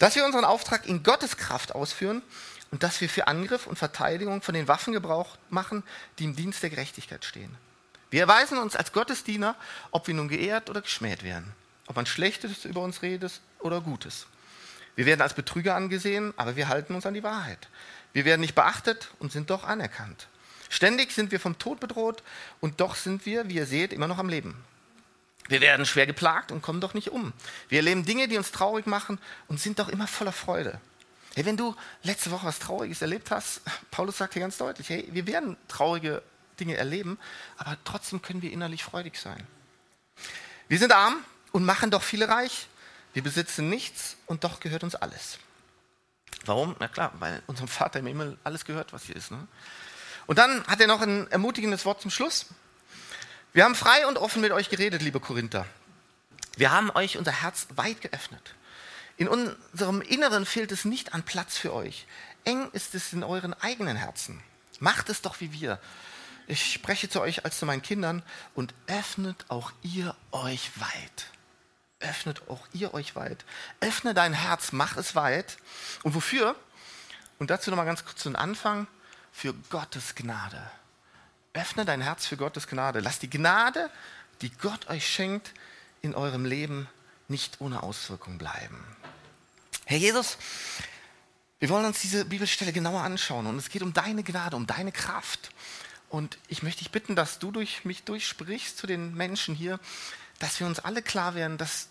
Dass 0.00 0.16
wir 0.16 0.24
unseren 0.24 0.44
Auftrag 0.44 0.86
in 0.86 1.02
Gottes 1.02 1.36
Kraft 1.36 1.74
ausführen 1.74 2.22
und 2.70 2.82
dass 2.82 3.00
wir 3.00 3.08
für 3.08 3.28
Angriff 3.28 3.66
und 3.66 3.78
Verteidigung 3.78 4.42
von 4.42 4.54
den 4.54 4.66
Waffen 4.66 4.92
Gebrauch 4.92 5.36
machen, 5.50 5.84
die 6.18 6.24
im 6.24 6.34
Dienst 6.34 6.62
der 6.62 6.70
Gerechtigkeit 6.70 7.24
stehen. 7.24 7.56
Wir 8.10 8.22
erweisen 8.22 8.58
uns 8.58 8.76
als 8.76 8.92
Gottesdiener, 8.92 9.54
ob 9.92 10.06
wir 10.06 10.14
nun 10.14 10.28
geehrt 10.28 10.68
oder 10.68 10.82
geschmäht 10.82 11.22
werden. 11.22 11.52
Ob 11.86 11.96
man 11.96 12.06
Schlechtes 12.06 12.64
über 12.64 12.82
uns 12.82 13.02
redet 13.02 13.40
oder 13.60 13.80
Gutes. 13.80 14.26
Wir 14.96 15.06
werden 15.06 15.22
als 15.22 15.34
Betrüger 15.34 15.76
angesehen, 15.76 16.34
aber 16.36 16.56
wir 16.56 16.68
halten 16.68 16.94
uns 16.94 17.06
an 17.06 17.14
die 17.14 17.22
Wahrheit. 17.22 17.68
Wir 18.12 18.24
werden 18.24 18.40
nicht 18.40 18.54
beachtet 18.54 19.10
und 19.20 19.32
sind 19.32 19.50
doch 19.50 19.64
anerkannt. 19.64 20.26
Ständig 20.68 21.12
sind 21.12 21.32
wir 21.32 21.40
vom 21.40 21.58
Tod 21.58 21.80
bedroht 21.80 22.22
und 22.60 22.80
doch 22.80 22.94
sind 22.94 23.26
wir, 23.26 23.48
wie 23.48 23.54
ihr 23.54 23.66
seht, 23.66 23.92
immer 23.92 24.08
noch 24.08 24.18
am 24.18 24.28
Leben. 24.28 24.56
Wir 25.48 25.60
werden 25.60 25.84
schwer 25.84 26.06
geplagt 26.06 26.52
und 26.52 26.62
kommen 26.62 26.80
doch 26.80 26.94
nicht 26.94 27.10
um. 27.10 27.32
Wir 27.68 27.78
erleben 27.78 28.04
Dinge, 28.04 28.28
die 28.28 28.36
uns 28.36 28.52
traurig 28.52 28.86
machen 28.86 29.18
und 29.48 29.60
sind 29.60 29.78
doch 29.78 29.88
immer 29.88 30.06
voller 30.06 30.32
Freude. 30.32 30.80
Hey, 31.34 31.44
wenn 31.44 31.56
du 31.56 31.74
letzte 32.02 32.30
Woche 32.30 32.46
was 32.46 32.58
Trauriges 32.58 33.02
erlebt 33.02 33.30
hast, 33.30 33.62
Paulus 33.90 34.18
sagt 34.18 34.34
hier 34.34 34.42
ganz 34.42 34.58
deutlich, 34.58 34.88
hey, 34.88 35.08
wir 35.10 35.26
werden 35.26 35.56
traurige 35.68 36.22
Dinge 36.60 36.76
erleben, 36.76 37.18
aber 37.56 37.76
trotzdem 37.84 38.22
können 38.22 38.42
wir 38.42 38.52
innerlich 38.52 38.84
freudig 38.84 39.16
sein. 39.16 39.46
Wir 40.68 40.78
sind 40.78 40.92
arm 40.92 41.16
und 41.52 41.64
machen 41.64 41.90
doch 41.90 42.02
viele 42.02 42.28
reich. 42.28 42.68
Wir 43.12 43.22
besitzen 43.22 43.68
nichts 43.68 44.16
und 44.26 44.44
doch 44.44 44.60
gehört 44.60 44.84
uns 44.84 44.94
alles. 44.94 45.38
Warum? 46.44 46.76
Na 46.78 46.88
klar, 46.88 47.12
weil 47.18 47.42
unserem 47.46 47.68
Vater 47.68 47.98
im 47.98 48.06
Himmel 48.06 48.38
alles 48.44 48.64
gehört, 48.64 48.92
was 48.92 49.04
hier 49.04 49.16
ist. 49.16 49.30
Ne? 49.30 49.46
Und 50.26 50.38
dann 50.38 50.64
hat 50.66 50.80
er 50.80 50.86
noch 50.86 51.00
ein 51.00 51.30
ermutigendes 51.30 51.84
Wort 51.84 52.00
zum 52.00 52.10
Schluss. 52.10 52.46
Wir 53.52 53.64
haben 53.64 53.74
frei 53.74 54.06
und 54.06 54.16
offen 54.16 54.40
mit 54.40 54.52
euch 54.52 54.68
geredet, 54.68 55.02
liebe 55.02 55.18
Korinther. 55.18 55.66
Wir 56.56 56.70
haben 56.70 56.90
euch 56.90 57.18
unser 57.18 57.32
Herz 57.32 57.66
weit 57.74 58.00
geöffnet. 58.00 58.54
In 59.16 59.28
unserem 59.28 60.00
Inneren 60.02 60.46
fehlt 60.46 60.72
es 60.72 60.84
nicht 60.84 61.14
an 61.14 61.24
Platz 61.24 61.58
für 61.58 61.74
euch. 61.74 62.06
Eng 62.44 62.70
ist 62.70 62.94
es 62.94 63.12
in 63.12 63.24
euren 63.24 63.54
eigenen 63.54 63.96
Herzen. 63.96 64.40
Macht 64.78 65.10
es 65.10 65.20
doch 65.20 65.40
wie 65.40 65.52
wir. 65.52 65.78
Ich 66.50 66.72
spreche 66.72 67.08
zu 67.08 67.20
euch 67.20 67.44
als 67.44 67.60
zu 67.60 67.66
meinen 67.66 67.80
Kindern 67.80 68.24
und 68.56 68.74
öffnet 68.88 69.44
auch 69.46 69.70
ihr 69.82 70.16
euch 70.32 70.72
weit. 70.80 71.26
Öffnet 72.00 72.42
auch 72.48 72.66
ihr 72.72 72.92
euch 72.92 73.14
weit. 73.14 73.44
Öffne 73.78 74.14
dein 74.14 74.32
Herz, 74.32 74.72
mach 74.72 74.96
es 74.96 75.14
weit. 75.14 75.58
Und 76.02 76.16
wofür? 76.16 76.56
Und 77.38 77.50
dazu 77.50 77.70
nochmal 77.70 77.86
ganz 77.86 78.04
kurz 78.04 78.24
den 78.24 78.34
Anfang. 78.34 78.88
Für 79.30 79.54
Gottes 79.54 80.16
Gnade. 80.16 80.60
Öffne 81.52 81.84
dein 81.84 82.00
Herz 82.00 82.26
für 82.26 82.36
Gottes 82.36 82.66
Gnade. 82.66 82.98
Lass 82.98 83.20
die 83.20 83.30
Gnade, 83.30 83.88
die 84.42 84.50
Gott 84.50 84.90
euch 84.90 85.08
schenkt, 85.08 85.52
in 86.02 86.16
eurem 86.16 86.44
Leben 86.44 86.88
nicht 87.28 87.60
ohne 87.60 87.84
Auswirkung 87.84 88.38
bleiben. 88.38 88.84
Herr 89.84 89.98
Jesus, 89.98 90.36
wir 91.60 91.68
wollen 91.68 91.84
uns 91.84 92.00
diese 92.00 92.24
Bibelstelle 92.24 92.72
genauer 92.72 93.02
anschauen 93.02 93.46
und 93.46 93.56
es 93.56 93.68
geht 93.68 93.82
um 93.82 93.92
deine 93.92 94.24
Gnade, 94.24 94.56
um 94.56 94.66
deine 94.66 94.90
Kraft. 94.90 95.52
Und 96.10 96.38
ich 96.48 96.62
möchte 96.62 96.80
dich 96.80 96.90
bitten, 96.90 97.14
dass 97.14 97.38
du 97.38 97.52
durch 97.52 97.84
mich 97.84 98.02
durchsprichst 98.02 98.76
zu 98.76 98.86
den 98.88 99.14
Menschen 99.14 99.54
hier, 99.54 99.78
dass 100.40 100.58
wir 100.58 100.66
uns 100.66 100.80
alle 100.80 101.02
klar 101.02 101.36
werden, 101.36 101.56
dass, 101.56 101.88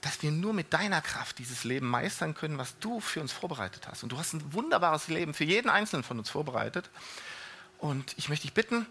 dass 0.00 0.22
wir 0.22 0.30
nur 0.30 0.54
mit 0.54 0.72
deiner 0.72 1.02
Kraft 1.02 1.38
dieses 1.38 1.62
Leben 1.62 1.86
meistern 1.86 2.34
können, 2.34 2.56
was 2.56 2.78
du 2.78 3.00
für 3.00 3.20
uns 3.20 3.32
vorbereitet 3.32 3.86
hast. 3.86 4.02
Und 4.02 4.08
du 4.08 4.18
hast 4.18 4.32
ein 4.32 4.54
wunderbares 4.54 5.08
Leben 5.08 5.34
für 5.34 5.44
jeden 5.44 5.68
Einzelnen 5.68 6.04
von 6.04 6.18
uns 6.18 6.30
vorbereitet. 6.30 6.88
Und 7.78 8.14
ich 8.16 8.30
möchte 8.30 8.46
dich 8.46 8.54
bitten, 8.54 8.86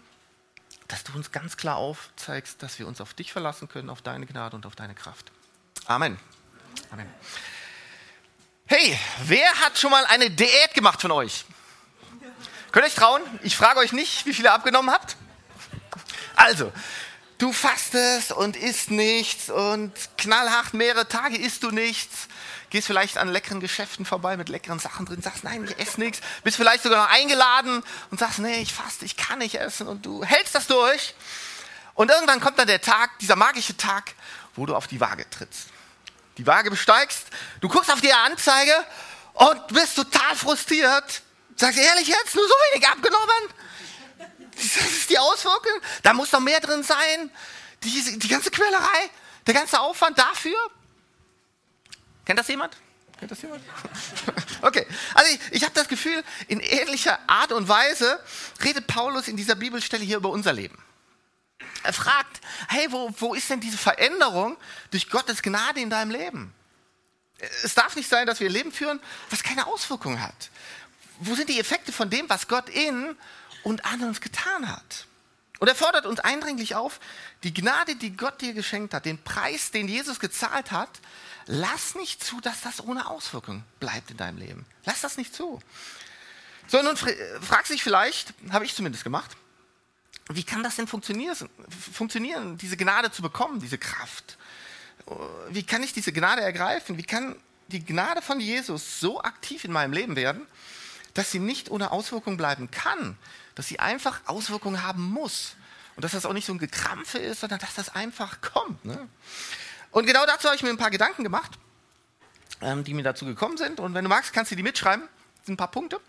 dass 0.86 1.02
du 1.02 1.12
uns 1.14 1.32
ganz 1.32 1.56
klar 1.56 1.76
aufzeigst, 1.76 2.62
dass 2.62 2.78
wir 2.78 2.86
uns 2.86 3.00
auf 3.00 3.12
dich 3.12 3.32
verlassen 3.32 3.68
können, 3.68 3.90
auf 3.90 4.02
deine 4.02 4.24
Gnade 4.24 4.54
und 4.54 4.66
auf 4.66 4.76
deine 4.76 4.94
Kraft. 4.94 5.32
Amen. 5.86 6.16
Amen. 6.92 7.12
Hey, 8.66 8.96
wer 9.24 9.50
hat 9.60 9.78
schon 9.78 9.90
mal 9.90 10.04
eine 10.06 10.30
Diät 10.30 10.74
gemacht 10.74 11.00
von 11.00 11.10
euch? 11.10 11.44
Könnt 12.74 12.86
ihr 12.86 12.88
euch 12.88 12.96
trauen? 12.96 13.22
Ich 13.44 13.56
frage 13.56 13.78
euch 13.78 13.92
nicht, 13.92 14.26
wie 14.26 14.34
viele 14.34 14.48
ihr 14.48 14.52
abgenommen 14.52 14.92
habt. 14.92 15.14
Also, 16.34 16.72
du 17.38 17.52
fastest 17.52 18.32
und 18.32 18.56
isst 18.56 18.90
nichts 18.90 19.48
und 19.48 19.92
knallhart 20.18 20.74
mehrere 20.74 21.06
Tage 21.06 21.36
isst 21.36 21.62
du 21.62 21.70
nichts. 21.70 22.26
Gehst 22.70 22.88
vielleicht 22.88 23.16
an 23.16 23.28
leckeren 23.28 23.60
Geschäften 23.60 24.04
vorbei 24.04 24.36
mit 24.36 24.48
leckeren 24.48 24.80
Sachen 24.80 25.06
drin, 25.06 25.22
sagst, 25.22 25.44
nein, 25.44 25.62
ich 25.62 25.78
esse 25.78 26.00
nichts. 26.00 26.20
Bist 26.42 26.56
vielleicht 26.56 26.82
sogar 26.82 27.06
noch 27.06 27.14
eingeladen 27.14 27.80
und 28.10 28.18
sagst, 28.18 28.40
nee, 28.40 28.60
ich 28.60 28.74
faste, 28.74 29.04
ich 29.04 29.16
kann 29.16 29.38
nicht 29.38 29.54
essen. 29.54 29.86
Und 29.86 30.04
du 30.04 30.24
hältst 30.24 30.56
das 30.56 30.66
durch. 30.66 31.14
Und 31.94 32.10
irgendwann 32.10 32.40
kommt 32.40 32.58
dann 32.58 32.66
der 32.66 32.80
Tag, 32.80 33.20
dieser 33.20 33.36
magische 33.36 33.76
Tag, 33.76 34.14
wo 34.56 34.66
du 34.66 34.74
auf 34.74 34.88
die 34.88 34.98
Waage 34.98 35.30
trittst. 35.30 35.68
Die 36.38 36.46
Waage 36.48 36.72
besteigst, 36.72 37.28
du 37.60 37.68
guckst 37.68 37.92
auf 37.92 38.00
die 38.00 38.12
Anzeige 38.12 38.74
und 39.34 39.68
bist 39.68 39.94
total 39.94 40.34
frustriert. 40.34 41.22
Sagst 41.56 41.78
ehrlich 41.78 42.08
jetzt, 42.08 42.34
nur 42.34 42.46
so 42.46 42.54
wenig 42.72 42.88
abgenommen? 42.88 43.54
Das 44.54 44.76
ist 44.76 45.10
die 45.10 45.18
Auswirkung. 45.18 45.80
Da 46.02 46.12
muss 46.12 46.30
doch 46.30 46.40
mehr 46.40 46.60
drin 46.60 46.82
sein. 46.82 47.30
Die, 47.82 48.18
die 48.18 48.28
ganze 48.28 48.50
Quälerei, 48.50 49.10
der 49.46 49.54
ganze 49.54 49.80
Aufwand 49.80 50.18
dafür. 50.18 50.56
Kennt 52.24 52.38
das 52.38 52.48
jemand? 52.48 52.76
Kennt 53.18 53.30
das 53.30 53.42
jemand? 53.42 53.62
Okay, 54.62 54.86
also 55.12 55.30
ich, 55.30 55.40
ich 55.50 55.62
habe 55.62 55.74
das 55.74 55.88
Gefühl, 55.88 56.24
in 56.48 56.58
ähnlicher 56.58 57.18
Art 57.26 57.52
und 57.52 57.68
Weise 57.68 58.18
redet 58.64 58.86
Paulus 58.86 59.28
in 59.28 59.36
dieser 59.36 59.56
Bibelstelle 59.56 60.02
hier 60.02 60.16
über 60.16 60.30
unser 60.30 60.54
Leben. 60.54 60.82
Er 61.82 61.92
fragt, 61.92 62.40
hey, 62.68 62.90
wo, 62.90 63.12
wo 63.18 63.34
ist 63.34 63.50
denn 63.50 63.60
diese 63.60 63.76
Veränderung 63.76 64.56
durch 64.90 65.10
Gottes 65.10 65.42
Gnade 65.42 65.80
in 65.80 65.90
deinem 65.90 66.12
Leben? 66.12 66.54
Es 67.62 67.74
darf 67.74 67.94
nicht 67.94 68.08
sein, 68.08 68.26
dass 68.26 68.40
wir 68.40 68.48
ein 68.48 68.54
Leben 68.54 68.72
führen, 68.72 69.00
was 69.28 69.42
keine 69.42 69.66
Auswirkungen 69.66 70.22
hat. 70.22 70.48
Wo 71.20 71.34
sind 71.34 71.48
die 71.48 71.60
Effekte 71.60 71.92
von 71.92 72.10
dem, 72.10 72.28
was 72.28 72.48
Gott 72.48 72.68
in 72.68 73.16
und 73.62 73.84
an 73.84 74.02
uns 74.02 74.20
getan 74.20 74.68
hat? 74.68 75.06
Und 75.60 75.68
er 75.68 75.74
fordert 75.74 76.04
uns 76.04 76.20
eindringlich 76.20 76.74
auf, 76.74 77.00
die 77.42 77.54
Gnade, 77.54 77.96
die 77.96 78.16
Gott 78.16 78.40
dir 78.40 78.52
geschenkt 78.52 78.92
hat, 78.92 79.04
den 79.04 79.22
Preis, 79.22 79.70
den 79.70 79.88
Jesus 79.88 80.18
gezahlt 80.18 80.72
hat, 80.72 80.90
lass 81.46 81.94
nicht 81.94 82.22
zu, 82.22 82.40
dass 82.40 82.60
das 82.60 82.82
ohne 82.82 83.08
Auswirkung 83.08 83.62
bleibt 83.80 84.10
in 84.10 84.16
deinem 84.16 84.38
Leben. 84.38 84.66
Lass 84.84 85.00
das 85.00 85.16
nicht 85.16 85.34
zu. 85.34 85.60
So, 86.66 86.82
nun 86.82 86.96
fragst 86.96 87.70
dich 87.70 87.82
vielleicht, 87.82 88.34
habe 88.50 88.64
ich 88.64 88.74
zumindest 88.74 89.04
gemacht, 89.04 89.36
wie 90.30 90.42
kann 90.42 90.62
das 90.62 90.76
denn 90.76 90.86
funktionieren, 90.86 92.58
diese 92.58 92.76
Gnade 92.76 93.12
zu 93.12 93.22
bekommen, 93.22 93.60
diese 93.60 93.78
Kraft? 93.78 94.38
Wie 95.50 95.62
kann 95.62 95.82
ich 95.82 95.92
diese 95.92 96.12
Gnade 96.12 96.40
ergreifen? 96.42 96.96
Wie 96.96 97.04
kann 97.04 97.36
die 97.68 97.84
Gnade 97.84 98.22
von 98.22 98.40
Jesus 98.40 99.00
so 99.00 99.20
aktiv 99.22 99.64
in 99.64 99.72
meinem 99.72 99.92
Leben 99.92 100.16
werden, 100.16 100.46
dass 101.14 101.30
sie 101.30 101.38
nicht 101.38 101.70
ohne 101.70 101.92
Auswirkung 101.92 102.36
bleiben 102.36 102.70
kann, 102.70 103.16
dass 103.54 103.68
sie 103.68 103.78
einfach 103.78 104.20
Auswirkungen 104.26 104.82
haben 104.82 105.02
muss 105.02 105.54
und 105.96 106.04
dass 106.04 106.12
das 106.12 106.26
auch 106.26 106.32
nicht 106.32 106.46
so 106.46 106.52
ein 106.52 106.58
Gekrampfe 106.58 107.18
ist, 107.18 107.40
sondern 107.40 107.60
dass 107.60 107.74
das 107.74 107.94
einfach 107.94 108.40
kommt. 108.40 108.84
Ne? 108.84 109.08
Und 109.92 110.06
genau 110.06 110.26
dazu 110.26 110.48
habe 110.48 110.56
ich 110.56 110.62
mir 110.62 110.70
ein 110.70 110.76
paar 110.76 110.90
Gedanken 110.90 111.22
gemacht, 111.22 111.52
ähm, 112.60 112.82
die 112.82 112.94
mir 112.94 113.04
dazu 113.04 113.24
gekommen 113.24 113.56
sind. 113.56 113.78
Und 113.78 113.94
wenn 113.94 114.04
du 114.04 114.10
magst, 114.10 114.32
kannst 114.32 114.50
du 114.50 114.56
die 114.56 114.64
mitschreiben. 114.64 115.08
Das 115.36 115.46
sind 115.46 115.54
ein 115.54 115.56
paar 115.56 115.70
Punkte. 115.70 116.00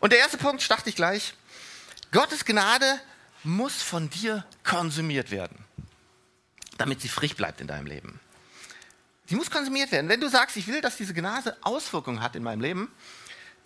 Und 0.00 0.12
der 0.12 0.18
erste 0.18 0.38
Punkt 0.38 0.60
starte 0.60 0.88
ich 0.88 0.96
gleich. 0.96 1.34
Gottes 2.10 2.44
Gnade 2.44 3.00
muss 3.44 3.80
von 3.80 4.10
dir 4.10 4.44
konsumiert 4.64 5.30
werden, 5.30 5.64
damit 6.78 7.00
sie 7.00 7.08
frisch 7.08 7.36
bleibt 7.36 7.60
in 7.60 7.68
deinem 7.68 7.86
Leben. 7.86 8.20
Sie 9.28 9.36
muss 9.36 9.50
konsumiert 9.50 9.92
werden. 9.92 10.08
Wenn 10.08 10.20
du 10.20 10.28
sagst, 10.28 10.56
ich 10.56 10.66
will, 10.66 10.80
dass 10.80 10.96
diese 10.96 11.14
Gnade 11.14 11.56
Auswirkungen 11.62 12.22
hat 12.22 12.36
in 12.36 12.42
meinem 12.42 12.60
Leben, 12.60 12.92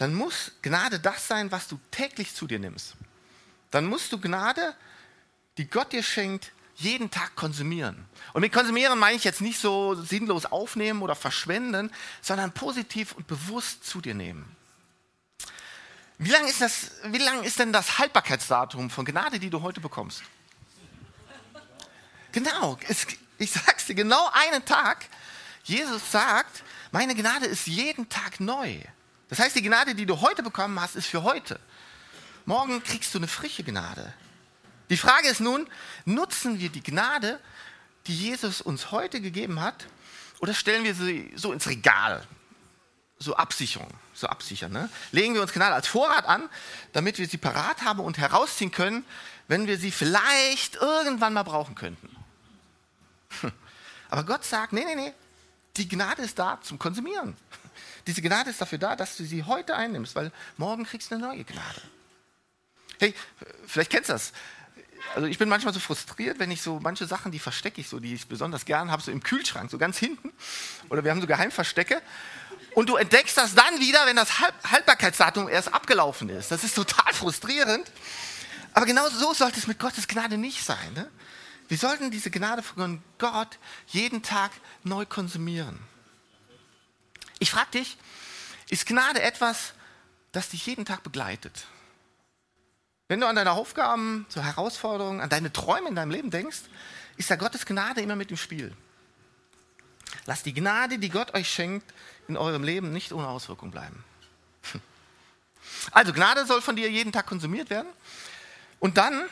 dann 0.00 0.14
muss 0.14 0.52
Gnade 0.62 0.98
das 0.98 1.28
sein, 1.28 1.52
was 1.52 1.68
du 1.68 1.78
täglich 1.90 2.34
zu 2.34 2.46
dir 2.46 2.58
nimmst. 2.58 2.94
Dann 3.70 3.84
musst 3.84 4.10
du 4.10 4.18
Gnade, 4.18 4.74
die 5.58 5.68
Gott 5.68 5.92
dir 5.92 6.02
schenkt, 6.02 6.52
jeden 6.74 7.10
Tag 7.10 7.36
konsumieren. 7.36 8.06
Und 8.32 8.40
mit 8.40 8.50
konsumieren 8.50 8.98
meine 8.98 9.18
ich 9.18 9.24
jetzt 9.24 9.42
nicht 9.42 9.60
so 9.60 9.94
sinnlos 9.94 10.46
aufnehmen 10.46 11.02
oder 11.02 11.14
verschwenden, 11.14 11.92
sondern 12.22 12.50
positiv 12.52 13.12
und 13.12 13.26
bewusst 13.26 13.84
zu 13.84 14.00
dir 14.00 14.14
nehmen. 14.14 14.56
Wie 16.16 16.30
lang 16.30 16.46
ist, 16.46 16.62
das, 16.62 16.92
wie 17.04 17.18
lang 17.18 17.42
ist 17.42 17.58
denn 17.58 17.70
das 17.70 17.98
Haltbarkeitsdatum 17.98 18.88
von 18.88 19.04
Gnade, 19.04 19.38
die 19.38 19.50
du 19.50 19.60
heute 19.60 19.82
bekommst? 19.82 20.22
Genau, 22.32 22.78
es, 22.88 23.06
ich 23.36 23.50
sag's 23.50 23.84
dir, 23.84 23.94
genau 23.94 24.30
einen 24.32 24.64
Tag. 24.64 25.04
Jesus 25.64 26.10
sagt, 26.10 26.62
meine 26.90 27.14
Gnade 27.14 27.44
ist 27.44 27.66
jeden 27.66 28.08
Tag 28.08 28.40
neu. 28.40 28.80
Das 29.30 29.38
heißt, 29.38 29.54
die 29.54 29.62
Gnade, 29.62 29.94
die 29.94 30.06
du 30.06 30.20
heute 30.20 30.42
bekommen 30.42 30.78
hast, 30.80 30.96
ist 30.96 31.06
für 31.06 31.22
heute. 31.22 31.58
Morgen 32.44 32.82
kriegst 32.82 33.14
du 33.14 33.18
eine 33.18 33.28
frische 33.28 33.62
Gnade. 33.62 34.12
Die 34.90 34.96
Frage 34.96 35.28
ist 35.28 35.40
nun, 35.40 35.68
nutzen 36.04 36.58
wir 36.58 36.68
die 36.68 36.82
Gnade, 36.82 37.38
die 38.08 38.16
Jesus 38.16 38.60
uns 38.60 38.90
heute 38.90 39.20
gegeben 39.20 39.60
hat, 39.60 39.86
oder 40.40 40.52
stellen 40.52 40.84
wir 40.84 40.94
sie 40.94 41.32
so 41.36 41.52
ins 41.52 41.68
Regal? 41.68 42.26
So 43.18 43.36
Absicherung, 43.36 43.90
so 44.14 44.26
absichern. 44.26 44.72
Ne? 44.72 44.88
Legen 45.12 45.34
wir 45.34 45.42
uns 45.42 45.52
Gnade 45.52 45.74
als 45.74 45.86
Vorrat 45.86 46.24
an, 46.24 46.48
damit 46.92 47.18
wir 47.18 47.28
sie 47.28 47.36
parat 47.36 47.82
haben 47.82 48.00
und 48.00 48.18
herausziehen 48.18 48.72
können, 48.72 49.04
wenn 49.46 49.66
wir 49.66 49.78
sie 49.78 49.90
vielleicht 49.90 50.76
irgendwann 50.76 51.34
mal 51.34 51.42
brauchen 51.42 51.74
könnten. 51.74 52.08
Aber 54.10 54.24
Gott 54.24 54.44
sagt, 54.44 54.72
nee, 54.72 54.84
nee, 54.84 54.94
nee, 54.96 55.12
die 55.76 55.86
Gnade 55.86 56.22
ist 56.22 56.38
da 56.38 56.58
zum 56.62 56.78
Konsumieren. 56.78 57.36
Diese 58.10 58.22
Gnade 58.22 58.50
ist 58.50 58.60
dafür 58.60 58.78
da, 58.78 58.96
dass 58.96 59.16
du 59.16 59.24
sie 59.24 59.44
heute 59.44 59.76
einnimmst, 59.76 60.16
weil 60.16 60.32
morgen 60.56 60.84
kriegst 60.84 61.10
du 61.10 61.14
eine 61.14 61.26
neue 61.28 61.44
Gnade. 61.44 61.82
Hey, 62.98 63.14
vielleicht 63.66 63.90
kennst 63.90 64.08
du 64.08 64.14
das 64.14 64.32
also 65.14 65.26
ich 65.26 65.38
bin 65.38 65.48
manchmal 65.48 65.74
so 65.74 65.80
frustriert, 65.80 66.38
wenn 66.38 66.50
ich 66.50 66.62
so 66.62 66.78
manche 66.80 67.06
Sachen, 67.06 67.32
die 67.32 67.38
verstecke 67.38 67.80
ich 67.80 67.88
so, 67.88 68.00
die 68.00 68.14
ich 68.14 68.28
besonders 68.28 68.64
gern 68.64 68.90
habe, 68.90 69.02
so 69.02 69.10
im 69.10 69.22
Kühlschrank, 69.22 69.70
so 69.70 69.78
ganz 69.78 69.98
hinten. 69.98 70.32
Oder 70.88 71.04
wir 71.04 71.10
haben 71.10 71.20
so 71.20 71.26
Geheimverstecke. 71.26 72.00
Und 72.74 72.88
du 72.88 72.96
entdeckst 72.96 73.36
das 73.36 73.54
dann 73.54 73.80
wieder, 73.80 74.06
wenn 74.06 74.16
das 74.16 74.40
Haltbarkeitsdatum 74.40 75.48
erst 75.48 75.72
abgelaufen 75.74 76.28
ist. 76.28 76.50
Das 76.50 76.62
ist 76.62 76.74
total 76.74 77.12
frustrierend. 77.12 77.90
Aber 78.74 78.86
genau 78.86 79.08
so 79.08 79.32
sollte 79.34 79.58
es 79.58 79.66
mit 79.66 79.78
Gottes 79.78 80.06
Gnade 80.06 80.38
nicht 80.38 80.64
sein. 80.64 80.92
Ne? 80.94 81.10
Wir 81.66 81.78
sollten 81.78 82.10
diese 82.10 82.30
Gnade 82.30 82.62
von 82.62 83.02
Gott 83.18 83.58
jeden 83.88 84.22
Tag 84.22 84.52
neu 84.84 85.06
konsumieren. 85.06 85.78
Ich 87.40 87.50
frage 87.50 87.72
dich, 87.72 87.96
ist 88.68 88.86
Gnade 88.86 89.20
etwas, 89.20 89.72
das 90.30 90.50
dich 90.50 90.64
jeden 90.66 90.84
Tag 90.84 91.02
begleitet? 91.02 91.66
Wenn 93.08 93.20
du 93.20 93.26
an 93.26 93.34
deine 93.34 93.52
Aufgaben, 93.52 94.26
zur 94.28 94.44
Herausforderungen, 94.44 95.20
an 95.20 95.30
deine 95.30 95.52
Träume 95.52 95.88
in 95.88 95.96
deinem 95.96 96.12
Leben 96.12 96.30
denkst, 96.30 96.60
ist 97.16 97.30
da 97.30 97.34
Gottes 97.34 97.66
Gnade 97.66 98.00
immer 98.02 98.14
mit 98.14 98.30
im 98.30 98.36
Spiel. 98.36 98.72
Lasst 100.26 100.46
die 100.46 100.54
Gnade, 100.54 100.98
die 100.98 101.08
Gott 101.08 101.34
euch 101.34 101.50
schenkt, 101.50 101.92
in 102.28 102.36
eurem 102.36 102.62
Leben 102.62 102.92
nicht 102.92 103.12
ohne 103.12 103.26
Auswirkung 103.26 103.72
bleiben. 103.72 104.04
Also 105.92 106.12
Gnade 106.12 106.46
soll 106.46 106.62
von 106.62 106.76
dir 106.76 106.90
jeden 106.90 107.12
Tag 107.12 107.26
konsumiert 107.26 107.70
werden. 107.70 107.88
Und 108.78 108.96
dann, 108.96 109.28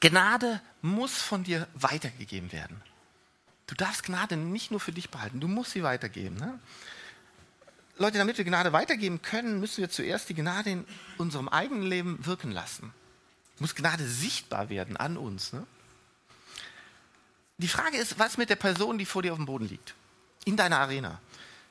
Gnade 0.00 0.60
muss 0.80 1.20
von 1.20 1.44
dir 1.44 1.68
weitergegeben 1.74 2.52
werden. 2.52 2.82
Du 3.66 3.74
darfst 3.74 4.02
Gnade 4.02 4.36
nicht 4.36 4.70
nur 4.70 4.80
für 4.80 4.92
dich 4.92 5.10
behalten, 5.10 5.40
du 5.40 5.48
musst 5.48 5.72
sie 5.72 5.82
weitergeben. 5.82 6.36
Ne? 6.36 6.58
Leute, 8.02 8.18
damit 8.18 8.36
wir 8.36 8.44
Gnade 8.44 8.72
weitergeben 8.72 9.22
können, 9.22 9.60
müssen 9.60 9.80
wir 9.80 9.88
zuerst 9.88 10.28
die 10.28 10.34
Gnade 10.34 10.70
in 10.70 10.84
unserem 11.18 11.48
eigenen 11.48 11.84
Leben 11.84 12.26
wirken 12.26 12.50
lassen. 12.50 12.92
Muss 13.60 13.76
Gnade 13.76 14.04
sichtbar 14.04 14.70
werden 14.70 14.96
an 14.96 15.16
uns. 15.16 15.52
Ne? 15.52 15.64
Die 17.58 17.68
Frage 17.68 17.96
ist, 17.98 18.18
was 18.18 18.38
mit 18.38 18.50
der 18.50 18.56
Person, 18.56 18.98
die 18.98 19.06
vor 19.06 19.22
dir 19.22 19.30
auf 19.30 19.38
dem 19.38 19.46
Boden 19.46 19.68
liegt, 19.68 19.94
in 20.44 20.56
deiner 20.56 20.80
Arena? 20.80 21.20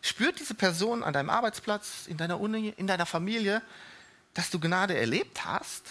Spürt 0.02 0.40
diese 0.40 0.54
Person 0.54 1.04
an 1.04 1.12
deinem 1.12 1.30
Arbeitsplatz, 1.30 2.08
in 2.08 2.16
deiner 2.16 2.40
Uni, 2.40 2.74
in 2.78 2.88
deiner 2.88 3.06
Familie, 3.06 3.62
dass 4.34 4.50
du 4.50 4.58
Gnade 4.58 4.96
erlebt 4.96 5.44
hast 5.44 5.84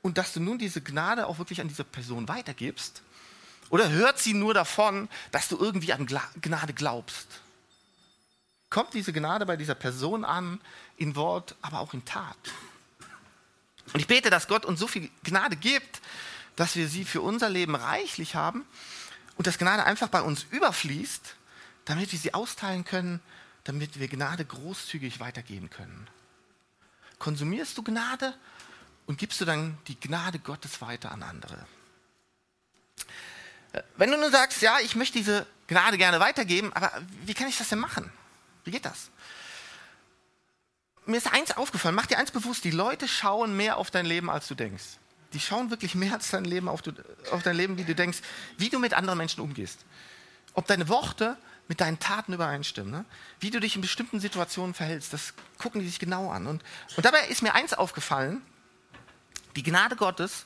und 0.00 0.16
dass 0.16 0.32
du 0.32 0.40
nun 0.40 0.56
diese 0.56 0.80
Gnade 0.80 1.26
auch 1.26 1.36
wirklich 1.36 1.60
an 1.60 1.68
diese 1.68 1.84
Person 1.84 2.26
weitergibst? 2.26 3.02
Oder 3.68 3.90
hört 3.90 4.18
sie 4.18 4.32
nur 4.32 4.54
davon, 4.54 5.10
dass 5.30 5.48
du 5.48 5.58
irgendwie 5.58 5.92
an 5.92 6.06
Gnade 6.06 6.72
glaubst? 6.72 7.41
Kommt 8.72 8.94
diese 8.94 9.12
Gnade 9.12 9.44
bei 9.44 9.56
dieser 9.56 9.74
Person 9.74 10.24
an, 10.24 10.58
in 10.96 11.14
Wort, 11.14 11.54
aber 11.60 11.80
auch 11.80 11.92
in 11.92 12.04
Tat. 12.06 12.38
Und 13.92 14.00
ich 14.00 14.06
bete, 14.06 14.30
dass 14.30 14.48
Gott 14.48 14.64
uns 14.64 14.80
so 14.80 14.86
viel 14.86 15.10
Gnade 15.24 15.56
gibt, 15.56 16.00
dass 16.56 16.74
wir 16.74 16.88
sie 16.88 17.04
für 17.04 17.20
unser 17.20 17.50
Leben 17.50 17.74
reichlich 17.74 18.34
haben 18.34 18.64
und 19.36 19.46
dass 19.46 19.58
Gnade 19.58 19.84
einfach 19.84 20.08
bei 20.08 20.22
uns 20.22 20.46
überfließt, 20.50 21.36
damit 21.84 22.12
wir 22.12 22.18
sie 22.18 22.32
austeilen 22.32 22.84
können, 22.84 23.20
damit 23.64 24.00
wir 24.00 24.08
Gnade 24.08 24.44
großzügig 24.44 25.20
weitergeben 25.20 25.68
können. 25.68 26.08
Konsumierst 27.18 27.76
du 27.76 27.82
Gnade 27.82 28.34
und 29.04 29.18
gibst 29.18 29.40
du 29.42 29.44
dann 29.44 29.76
die 29.86 30.00
Gnade 30.00 30.38
Gottes 30.38 30.80
weiter 30.80 31.12
an 31.12 31.22
andere? 31.22 31.66
Wenn 33.98 34.10
du 34.10 34.16
nur 34.16 34.30
sagst, 34.30 34.62
ja, 34.62 34.78
ich 34.80 34.96
möchte 34.96 35.18
diese 35.18 35.46
Gnade 35.66 35.98
gerne 35.98 36.20
weitergeben, 36.20 36.72
aber 36.72 36.90
wie 37.26 37.34
kann 37.34 37.48
ich 37.48 37.58
das 37.58 37.68
denn 37.68 37.78
machen? 37.78 38.10
Wie 38.64 38.70
geht 38.70 38.84
das? 38.84 39.10
Mir 41.04 41.16
ist 41.16 41.32
eins 41.32 41.56
aufgefallen, 41.56 41.94
mach 41.94 42.06
dir 42.06 42.18
eins 42.18 42.30
bewusst, 42.30 42.64
die 42.64 42.70
Leute 42.70 43.08
schauen 43.08 43.56
mehr 43.56 43.76
auf 43.76 43.90
dein 43.90 44.06
Leben, 44.06 44.30
als 44.30 44.46
du 44.48 44.54
denkst. 44.54 44.98
die 45.32 45.40
schauen 45.40 45.70
wirklich 45.70 45.94
mehr 45.94 46.12
als 46.12 46.30
dein 46.30 46.44
Leben 46.44 46.68
auf, 46.68 46.82
du, 46.82 46.92
auf 47.30 47.42
dein 47.42 47.56
Leben, 47.56 47.78
wie 47.78 47.84
du 47.84 47.94
denkst, 47.94 48.18
wie 48.58 48.68
du 48.68 48.78
mit 48.78 48.92
anderen 48.92 49.16
Menschen 49.16 49.40
umgehst. 49.40 49.84
Ob 50.52 50.66
deine 50.66 50.88
Worte 50.88 51.38
mit 51.68 51.80
deinen 51.80 51.98
Taten 51.98 52.34
übereinstimmen. 52.34 52.92
Ne? 52.92 53.04
Wie 53.40 53.50
du 53.50 53.60
dich 53.60 53.76
in 53.76 53.80
bestimmten 53.80 54.20
Situationen 54.20 54.74
verhältst, 54.74 55.12
das 55.12 55.32
gucken 55.58 55.80
die 55.80 55.86
sich 55.86 55.98
genau 55.98 56.30
an. 56.30 56.46
Und, 56.46 56.62
und 56.96 57.04
dabei 57.06 57.26
ist 57.28 57.42
mir 57.42 57.54
eins 57.54 57.72
aufgefallen, 57.72 58.42
die 59.56 59.62
Gnade 59.62 59.96
Gottes 59.96 60.44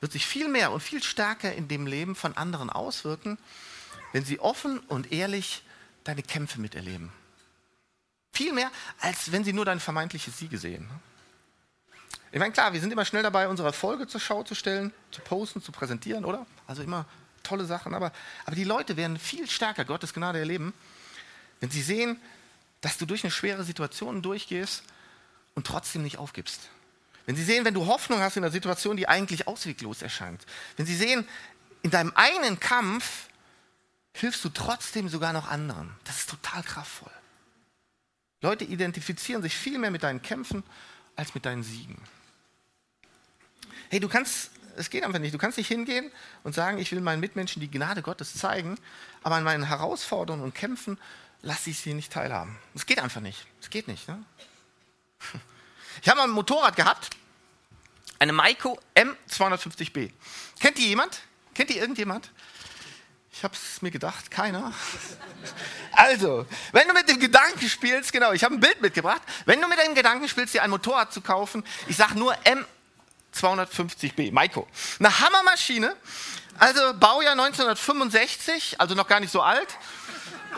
wird 0.00 0.12
sich 0.12 0.26
viel 0.26 0.48
mehr 0.48 0.72
und 0.72 0.82
viel 0.82 1.02
stärker 1.02 1.52
in 1.52 1.68
dem 1.68 1.86
Leben 1.86 2.14
von 2.14 2.36
anderen 2.36 2.70
auswirken, 2.70 3.38
wenn 4.12 4.24
sie 4.24 4.40
offen 4.40 4.78
und 4.78 5.12
ehrlich 5.12 5.62
deine 6.10 6.22
Kämpfe 6.22 6.60
miterleben. 6.60 7.12
Viel 8.32 8.52
mehr, 8.52 8.70
als 9.00 9.32
wenn 9.32 9.44
sie 9.44 9.52
nur 9.52 9.64
deine 9.64 9.80
vermeintliche 9.80 10.30
Siege 10.30 10.58
sehen. 10.58 10.86
Ne? 10.86 11.00
Ich 12.32 12.38
meine, 12.38 12.52
klar, 12.52 12.72
wir 12.72 12.80
sind 12.80 12.92
immer 12.92 13.04
schnell 13.04 13.22
dabei, 13.22 13.48
unsere 13.48 13.68
Erfolge 13.68 14.06
zur 14.06 14.20
Schau 14.20 14.42
zu 14.42 14.54
stellen, 14.54 14.92
zu 15.10 15.20
posten, 15.20 15.62
zu 15.62 15.72
präsentieren, 15.72 16.24
oder? 16.24 16.46
Also 16.66 16.82
immer 16.82 17.06
tolle 17.42 17.64
Sachen. 17.64 17.94
Aber, 17.94 18.12
aber 18.44 18.54
die 18.54 18.64
Leute 18.64 18.96
werden 18.96 19.18
viel 19.18 19.48
stärker 19.48 19.84
Gottes 19.84 20.14
Gnade 20.14 20.38
erleben, 20.38 20.72
wenn 21.60 21.70
sie 21.70 21.82
sehen, 21.82 22.20
dass 22.80 22.98
du 22.98 23.06
durch 23.06 23.24
eine 23.24 23.30
schwere 23.30 23.64
Situation 23.64 24.22
durchgehst 24.22 24.84
und 25.54 25.66
trotzdem 25.66 26.02
nicht 26.02 26.18
aufgibst. 26.18 26.70
Wenn 27.26 27.36
sie 27.36 27.44
sehen, 27.44 27.64
wenn 27.64 27.74
du 27.74 27.86
Hoffnung 27.86 28.20
hast 28.20 28.36
in 28.36 28.44
einer 28.44 28.52
Situation, 28.52 28.96
die 28.96 29.08
eigentlich 29.08 29.46
ausweglos 29.46 30.02
erscheint. 30.02 30.44
Wenn 30.76 30.86
sie 30.86 30.96
sehen, 30.96 31.28
in 31.82 31.90
deinem 31.90 32.12
eigenen 32.14 32.60
Kampf 32.60 33.28
hilfst 34.14 34.44
du 34.44 34.48
trotzdem 34.48 35.08
sogar 35.08 35.32
noch 35.32 35.48
anderen. 35.48 35.94
Das 36.04 36.18
ist 36.18 36.30
total 36.30 36.62
kraftvoll. 36.62 37.12
Leute 38.42 38.64
identifizieren 38.64 39.42
sich 39.42 39.54
viel 39.54 39.78
mehr 39.78 39.90
mit 39.90 40.02
deinen 40.02 40.22
Kämpfen 40.22 40.62
als 41.16 41.34
mit 41.34 41.44
deinen 41.44 41.62
Siegen. 41.62 42.00
Hey, 43.90 44.00
du 44.00 44.08
kannst 44.08 44.50
es 44.76 44.90
geht 44.90 45.04
einfach 45.04 45.18
nicht. 45.18 45.34
Du 45.34 45.38
kannst 45.38 45.58
nicht 45.58 45.68
hingehen 45.68 46.10
und 46.42 46.54
sagen, 46.54 46.78
ich 46.78 46.90
will 46.92 47.00
meinen 47.00 47.20
Mitmenschen 47.20 47.60
die 47.60 47.70
Gnade 47.70 48.02
Gottes 48.02 48.34
zeigen, 48.34 48.78
aber 49.22 49.36
an 49.36 49.44
meinen 49.44 49.64
Herausforderungen 49.64 50.42
und 50.42 50.54
Kämpfen 50.54 50.98
lasse 51.42 51.70
ich 51.70 51.78
sie 51.80 51.94
nicht 51.94 52.12
teilhaben. 52.12 52.58
Das 52.74 52.86
geht 52.86 52.98
einfach 52.98 53.20
nicht. 53.20 53.46
Das 53.60 53.70
geht 53.70 53.88
nicht. 53.88 54.08
Ne? 54.08 54.22
Ich 56.02 56.08
habe 56.08 56.18
mal 56.18 56.24
ein 56.24 56.30
Motorrad 56.30 56.76
gehabt, 56.76 57.10
eine 58.18 58.32
Maiko 58.32 58.78
M250B. 58.94 60.12
Kennt 60.58 60.78
die 60.78 60.88
jemand? 60.88 61.20
Kennt 61.54 61.70
die 61.70 61.78
irgendjemand? 61.78 62.30
Ich 63.40 63.44
habe 63.44 63.54
es 63.54 63.80
mir 63.80 63.90
gedacht, 63.90 64.30
keiner. 64.30 64.70
Also, 65.92 66.46
wenn 66.72 66.86
du 66.86 66.94
mit 66.94 67.08
dem 67.08 67.18
Gedanken 67.18 67.68
spielst, 67.68 68.12
genau, 68.12 68.32
ich 68.32 68.44
habe 68.44 68.54
ein 68.54 68.60
Bild 68.60 68.80
mitgebracht, 68.80 69.20
wenn 69.44 69.60
du 69.60 69.66
mit 69.66 69.78
dem 69.84 69.94
Gedanken 69.94 70.28
spielst, 70.28 70.54
dir 70.54 70.62
ein 70.62 70.70
Motorrad 70.70 71.12
zu 71.12 71.20
kaufen, 71.20 71.64
ich 71.88 71.96
sage 71.96 72.18
nur 72.18 72.34
M 72.44 72.64
250b, 73.34 74.30
Maiko. 74.32 74.68
Eine 74.98 75.20
Hammermaschine, 75.20 75.96
also 76.58 76.94
Baujahr 76.94 77.32
1965, 77.32 78.78
also 78.78 78.94
noch 78.94 79.08
gar 79.08 79.20
nicht 79.20 79.32
so 79.32 79.40
alt. 79.40 79.68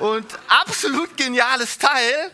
Und 0.00 0.26
absolut 0.48 1.16
geniales 1.16 1.78
Teil. 1.78 2.30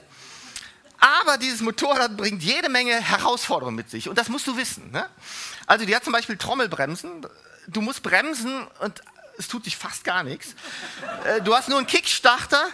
Aber 0.99 1.37
dieses 1.37 1.61
Motorrad 1.61 2.17
bringt 2.17 2.43
jede 2.43 2.69
Menge 2.69 2.95
Herausforderungen 2.95 3.77
mit 3.77 3.91
sich. 3.91 4.09
Und 4.09 4.17
das 4.17 4.29
musst 4.29 4.47
du 4.47 4.57
wissen. 4.57 4.91
Ne? 4.91 5.09
Also 5.67 5.85
die 5.85 5.95
hat 5.95 6.05
zum 6.05 6.13
Beispiel 6.15 6.37
Trommelbremsen. 6.37 7.27
Du 7.69 7.81
musst 7.81 8.03
bremsen 8.03 8.67
und 8.81 9.03
es 9.39 9.49
tut 9.49 9.65
sich 9.65 9.77
fast 9.77 10.05
gar 10.05 10.23
nichts. 10.23 10.55
Äh, 11.25 11.41
du 11.41 11.55
hast 11.55 11.69
nur 11.69 11.79
einen 11.79 11.87
Kickstarter. 11.87 12.69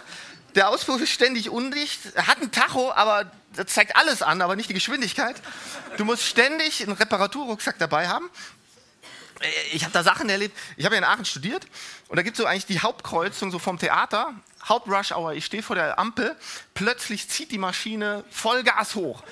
Der 0.55 0.69
Auspuff 0.69 0.99
ist 1.01 1.11
ständig 1.11 1.49
undicht. 1.49 1.99
Hat 2.15 2.41
ein 2.41 2.51
Tacho, 2.51 2.91
aber 2.91 3.31
das 3.53 3.67
zeigt 3.67 3.95
alles 3.95 4.21
an, 4.21 4.41
aber 4.41 4.55
nicht 4.55 4.69
die 4.69 4.73
Geschwindigkeit. 4.73 5.35
Du 5.97 6.05
musst 6.05 6.23
ständig 6.23 6.81
einen 6.81 6.93
Reparaturrucksack 6.93 7.77
dabei 7.77 8.07
haben. 8.07 8.29
Ich 9.73 9.83
habe 9.83 9.93
da 9.93 10.01
Sachen 10.01 10.29
erlebt. 10.29 10.57
Ich 10.77 10.85
habe 10.85 10.95
ja 10.95 10.99
in 10.99 11.03
Aachen 11.03 11.25
studiert 11.25 11.65
und 12.07 12.15
da 12.15 12.23
gibt 12.23 12.37
es 12.37 12.41
so 12.41 12.47
eigentlich 12.47 12.65
die 12.65 12.79
Hauptkreuzung 12.79 13.51
so 13.51 13.59
vom 13.59 13.77
Theater. 13.77 14.33
Hauptrush 14.67 15.11
Hour, 15.11 15.33
ich 15.33 15.45
stehe 15.45 15.61
vor 15.61 15.75
der 15.75 15.99
Ampel, 15.99 16.35
plötzlich 16.73 17.29
zieht 17.29 17.51
die 17.51 17.59
Maschine 17.59 18.23
Vollgas 18.31 18.95
hoch. 18.95 19.23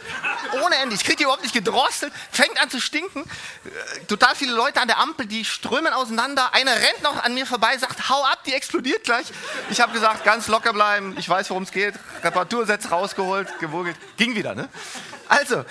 Ohne 0.64 0.76
Ende. 0.76 0.94
Ich 0.96 1.04
kriege 1.04 1.18
die 1.18 1.24
überhaupt 1.24 1.42
nicht 1.42 1.56
gedrosselt, 1.56 2.14
fängt 2.32 2.62
an 2.62 2.70
zu 2.70 2.80
stinken. 2.80 3.24
Äh, 3.24 4.06
total 4.06 4.36
viele 4.36 4.54
Leute 4.54 4.80
an 4.80 4.88
der 4.88 5.00
Ampel, 5.00 5.26
die 5.26 5.44
strömen 5.44 5.92
auseinander. 5.92 6.54
Einer 6.54 6.76
rennt 6.76 7.02
noch 7.02 7.24
an 7.24 7.34
mir 7.34 7.48
vorbei, 7.48 7.76
sagt, 7.80 8.10
hau 8.10 8.24
ab, 8.26 8.44
die 8.46 8.54
explodiert 8.54 9.06
gleich. 9.06 9.26
Ich 9.72 9.82
habe 9.82 9.92
gesagt, 9.92 10.24
ganz 10.24 10.48
locker 10.48 10.72
bleiben, 10.72 11.16
ich 11.18 11.28
weiß, 11.28 11.50
worum 11.50 11.64
es 11.64 11.72
geht. 11.72 11.96
Reparatursätze 12.22 12.90
rausgeholt, 12.90 13.58
gewogelt, 13.60 13.98
ging 14.18 14.36
wieder. 14.36 14.54
Ne? 14.54 14.70
Also, 15.30 15.62
äh, 15.62 15.64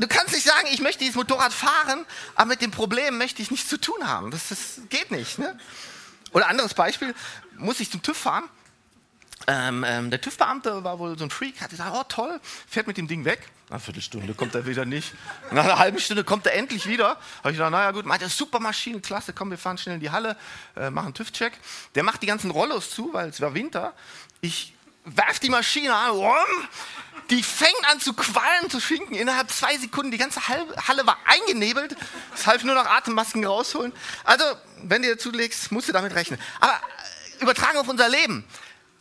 du 0.00 0.08
kannst 0.08 0.34
nicht 0.34 0.44
sagen, 0.44 0.66
ich 0.72 0.80
möchte 0.80 0.98
dieses 1.00 1.14
Motorrad 1.14 1.52
fahren, 1.52 2.04
aber 2.34 2.46
mit 2.46 2.60
dem 2.60 2.72
Problem 2.72 3.16
möchte 3.16 3.42
ich 3.42 3.52
nichts 3.52 3.68
zu 3.68 3.80
tun 3.80 4.08
haben. 4.08 4.32
Das, 4.32 4.48
das 4.48 4.80
geht 4.88 5.12
nicht. 5.12 5.38
Ne? 5.38 5.56
Oder 6.32 6.48
anderes 6.48 6.74
Beispiel, 6.74 7.14
muss 7.56 7.78
ich 7.78 7.88
zum 7.88 8.02
TÜV 8.02 8.16
fahren 8.16 8.48
ähm, 9.46 9.84
ähm, 9.86 10.10
der 10.10 10.20
TÜV-Beamte 10.20 10.84
war 10.84 10.98
wohl 10.98 11.18
so 11.18 11.24
ein 11.24 11.30
Freak, 11.30 11.60
hat 11.60 11.70
gesagt, 11.70 11.90
oh 11.94 12.04
toll, 12.08 12.40
fährt 12.68 12.86
mit 12.86 12.96
dem 12.96 13.08
Ding 13.08 13.24
weg. 13.24 13.40
Nach 13.64 13.76
einer 13.76 13.80
Viertelstunde 13.80 14.34
kommt 14.34 14.54
er 14.54 14.66
wieder 14.66 14.84
nicht. 14.84 15.12
Nach 15.50 15.64
einer 15.64 15.78
halben 15.78 15.98
Stunde 15.98 16.24
kommt 16.24 16.46
er 16.46 16.54
endlich 16.54 16.86
wieder. 16.86 17.16
Habe 17.38 17.50
ich 17.50 17.56
gedacht, 17.56 17.70
naja 17.70 17.90
gut, 17.90 18.06
meint 18.06 18.22
er, 18.22 18.28
super 18.28 18.60
Maschine, 18.60 19.00
klasse, 19.00 19.32
komm, 19.32 19.50
wir 19.50 19.58
fahren 19.58 19.78
schnell 19.78 19.94
in 19.94 20.00
die 20.00 20.10
Halle, 20.10 20.36
äh, 20.76 20.90
machen 20.90 21.14
TÜV-Check. 21.14 21.54
Der 21.94 22.02
macht 22.02 22.22
die 22.22 22.26
ganzen 22.26 22.50
Rollos 22.50 22.90
zu, 22.90 23.12
weil 23.12 23.30
es 23.30 23.40
war 23.40 23.54
Winter. 23.54 23.94
Ich 24.40 24.74
werf 25.04 25.38
die 25.40 25.48
Maschine 25.48 25.94
an, 25.94 26.12
die 27.30 27.42
fängt 27.42 27.84
an 27.90 27.98
zu 28.00 28.12
qualmen, 28.12 28.68
zu 28.68 28.80
schinken. 28.80 29.16
Innerhalb 29.16 29.50
zwei 29.50 29.76
Sekunden, 29.78 30.10
die 30.10 30.18
ganze 30.18 30.46
Halle 30.48 31.06
war 31.06 31.16
eingenebelt. 31.24 31.96
Es 32.34 32.46
half 32.46 32.62
nur 32.64 32.74
noch 32.74 32.86
Atemmasken 32.86 33.44
rausholen. 33.44 33.92
Also, 34.24 34.44
wenn 34.82 35.02
du 35.02 35.08
dir 35.08 35.18
zulegst, 35.18 35.72
musst 35.72 35.88
du 35.88 35.92
damit 35.92 36.14
rechnen. 36.14 36.38
Aber 36.60 36.74
äh, 36.74 37.42
übertragen 37.42 37.78
auf 37.78 37.88
unser 37.88 38.08
Leben. 38.08 38.44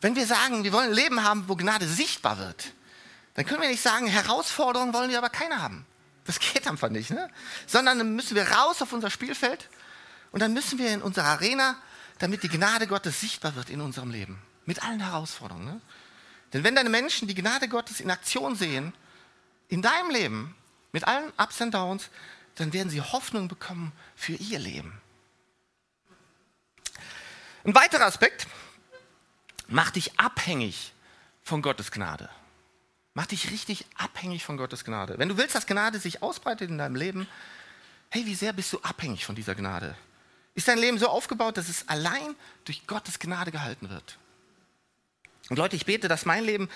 Wenn 0.02 0.16
wir 0.16 0.26
sagen, 0.26 0.64
wir 0.64 0.74
wollen 0.74 0.90
ein 0.90 0.96
Leben 0.96 1.24
haben, 1.24 1.48
wo 1.48 1.56
Gnade 1.56 1.88
sichtbar 1.88 2.40
wird, 2.40 2.74
dann 3.36 3.46
können 3.46 3.62
wir 3.62 3.70
nicht 3.70 3.84
sagen, 3.84 4.08
Herausforderungen 4.08 4.94
wollen 4.94 5.10
wir 5.10 5.20
aber 5.20 5.30
keine 5.30 5.62
haben. 5.62 5.86
Das 6.26 6.40
geht 6.40 6.68
einfach 6.68 6.90
nicht. 6.90 7.12
Ne? 7.12 7.30
Sondern 7.68 8.00
dann 8.00 8.16
müssen 8.16 8.36
wir 8.36 8.50
raus 8.50 8.82
auf 8.82 8.94
unser 8.94 9.10
Spielfeld 9.10 9.70
und 10.32 10.42
dann 10.42 10.54
müssen 10.54 10.80
wir 10.80 10.90
in 10.90 11.02
unsere 11.02 11.28
Arena, 11.28 11.78
damit 12.20 12.44
die 12.44 12.50
Gnade 12.50 12.88
Gottes 12.88 13.22
sichtbar 13.22 13.56
wird 13.56 13.70
in 13.70 13.80
unserem 13.80 14.12
Leben. 14.12 14.42
Mit 14.66 14.84
allen 14.84 15.00
Herausforderungen. 15.00 15.66
Ne? 15.66 15.82
Denn 16.54 16.64
wenn 16.64 16.76
deine 16.76 16.90
Menschen 16.90 17.28
die 17.28 17.36
Gnade 17.36 17.68
Gottes 17.68 18.00
in 18.00 18.12
Aktion 18.12 18.56
sehen, 18.56 18.94
in 19.70 19.82
deinem 19.82 20.10
Leben, 20.10 20.56
mit 20.92 21.08
allen 21.08 21.32
Ups 21.38 21.62
und 21.62 21.74
Downs, 21.74 22.10
dann 22.56 22.74
werden 22.74 22.90
sie 22.90 23.02
Hoffnung 23.02 23.48
bekommen 23.48 23.92
für 24.16 24.34
ihr 24.34 24.60
Leben. 24.60 25.00
Ein 27.64 27.76
weiterer 27.76 28.06
Aspekt, 28.06 28.48
Mach 29.72 29.90
dich 29.90 30.20
abhängig 30.20 30.92
von 31.42 31.62
Gottes 31.62 31.92
Gnade. 31.92 32.30
Mach 33.14 33.26
dich 33.26 33.52
richtig 33.52 33.86
abhängig 33.96 34.44
von 34.44 34.58
Gottes 34.58 34.84
Gnade. 34.84 35.18
Wenn 35.18 35.30
du 35.30 35.38
willst, 35.38 35.56
dass 35.56 35.66
Gnade 35.66 35.98
sich 35.98 36.22
ausbreitet 36.22 36.70
in 36.70 36.78
deinem 36.78 36.96
Leben, 36.96 37.26
hey, 38.10 38.26
wie 38.26 38.36
sehr 38.36 38.52
bist 38.52 38.74
du 38.74 38.80
abhängig 38.82 39.26
von 39.26 39.34
dieser 39.34 39.56
Gnade? 39.56 39.96
Ist 40.56 40.68
dein 40.68 40.78
Leben 40.78 40.98
so 40.98 41.08
aufgebaut, 41.08 41.56
dass 41.56 41.70
es 41.70 41.88
allein 41.88 42.36
durch 42.66 42.86
Gottes 42.86 43.18
Gnade 43.18 43.52
gehalten 43.52 43.90
wird? 43.90 44.18
Und 45.50 45.56
Leute, 45.56 45.78
ich 45.78 45.86
bete, 45.86 46.10
dass 46.10 46.26
mein 46.26 46.44
Leben 46.44 46.70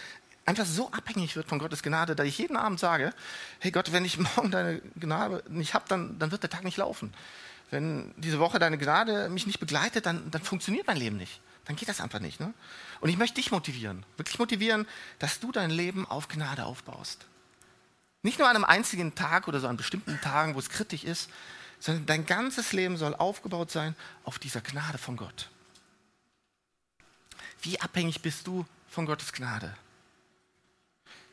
einfach 0.46 0.66
so 0.66 0.90
abhängig 0.92 1.36
wird 1.36 1.50
von 1.50 1.60
Gottes 1.60 1.84
Gnade, 1.84 2.16
dass 2.16 2.26
ich 2.26 2.38
jeden 2.38 2.56
Abend 2.56 2.80
sage, 2.80 3.14
hey 3.60 3.72
Gott, 3.72 3.92
wenn 3.92 4.06
ich 4.06 4.18
morgen 4.36 4.52
deine 4.52 4.80
Gnade 4.98 5.44
nicht 5.50 5.74
habe, 5.74 5.84
dann, 5.90 6.18
dann 6.18 6.32
wird 6.32 6.44
der 6.44 6.50
Tag 6.50 6.64
nicht 6.64 6.78
laufen. 6.78 7.14
Wenn 7.72 8.14
diese 8.16 8.40
Woche 8.40 8.58
deine 8.58 8.78
Gnade 8.78 9.28
mich 9.28 9.48
nicht 9.48 9.60
begleitet, 9.60 10.06
dann, 10.06 10.32
dann 10.32 10.44
funktioniert 10.44 10.88
mein 10.88 10.98
Leben 10.98 11.18
nicht 11.18 11.42
dann 11.66 11.76
geht 11.76 11.90
das 11.90 12.02
einfach 12.02 12.20
nicht. 12.20 12.40
Ne? 12.40 12.54
Und 13.02 13.10
ich 13.10 13.18
möchte 13.18 13.36
dich 13.36 13.52
motivieren, 13.52 14.06
wirklich 14.18 14.40
motivieren, 14.40 14.88
dass 15.20 15.40
du 15.40 15.52
dein 15.52 15.72
Leben 15.72 16.06
auf 16.06 16.28
Gnade 16.28 16.66
aufbaust. 16.66 17.26
Nicht 18.22 18.40
nur 18.40 18.48
an 18.48 18.56
einem 18.56 18.66
einzigen 18.66 19.14
Tag 19.16 19.48
oder 19.48 19.60
so 19.60 19.68
an 19.68 19.78
bestimmten 19.78 20.20
Tagen, 20.22 20.56
wo 20.56 20.60
es 20.60 20.70
kritisch 20.70 21.04
ist, 21.04 21.30
sondern 21.80 22.06
dein 22.06 22.26
ganzes 22.26 22.72
Leben 22.74 22.98
soll 22.98 23.14
aufgebaut 23.14 23.72
sein 23.72 23.96
auf 24.24 24.40
dieser 24.40 24.62
Gnade 24.62 24.98
von 24.98 25.18
Gott. 25.18 25.50
Wie 27.62 27.80
abhängig 27.80 28.22
bist 28.22 28.48
du 28.48 28.66
von 28.90 29.06
Gottes 29.06 29.34
Gnade? 29.34 29.76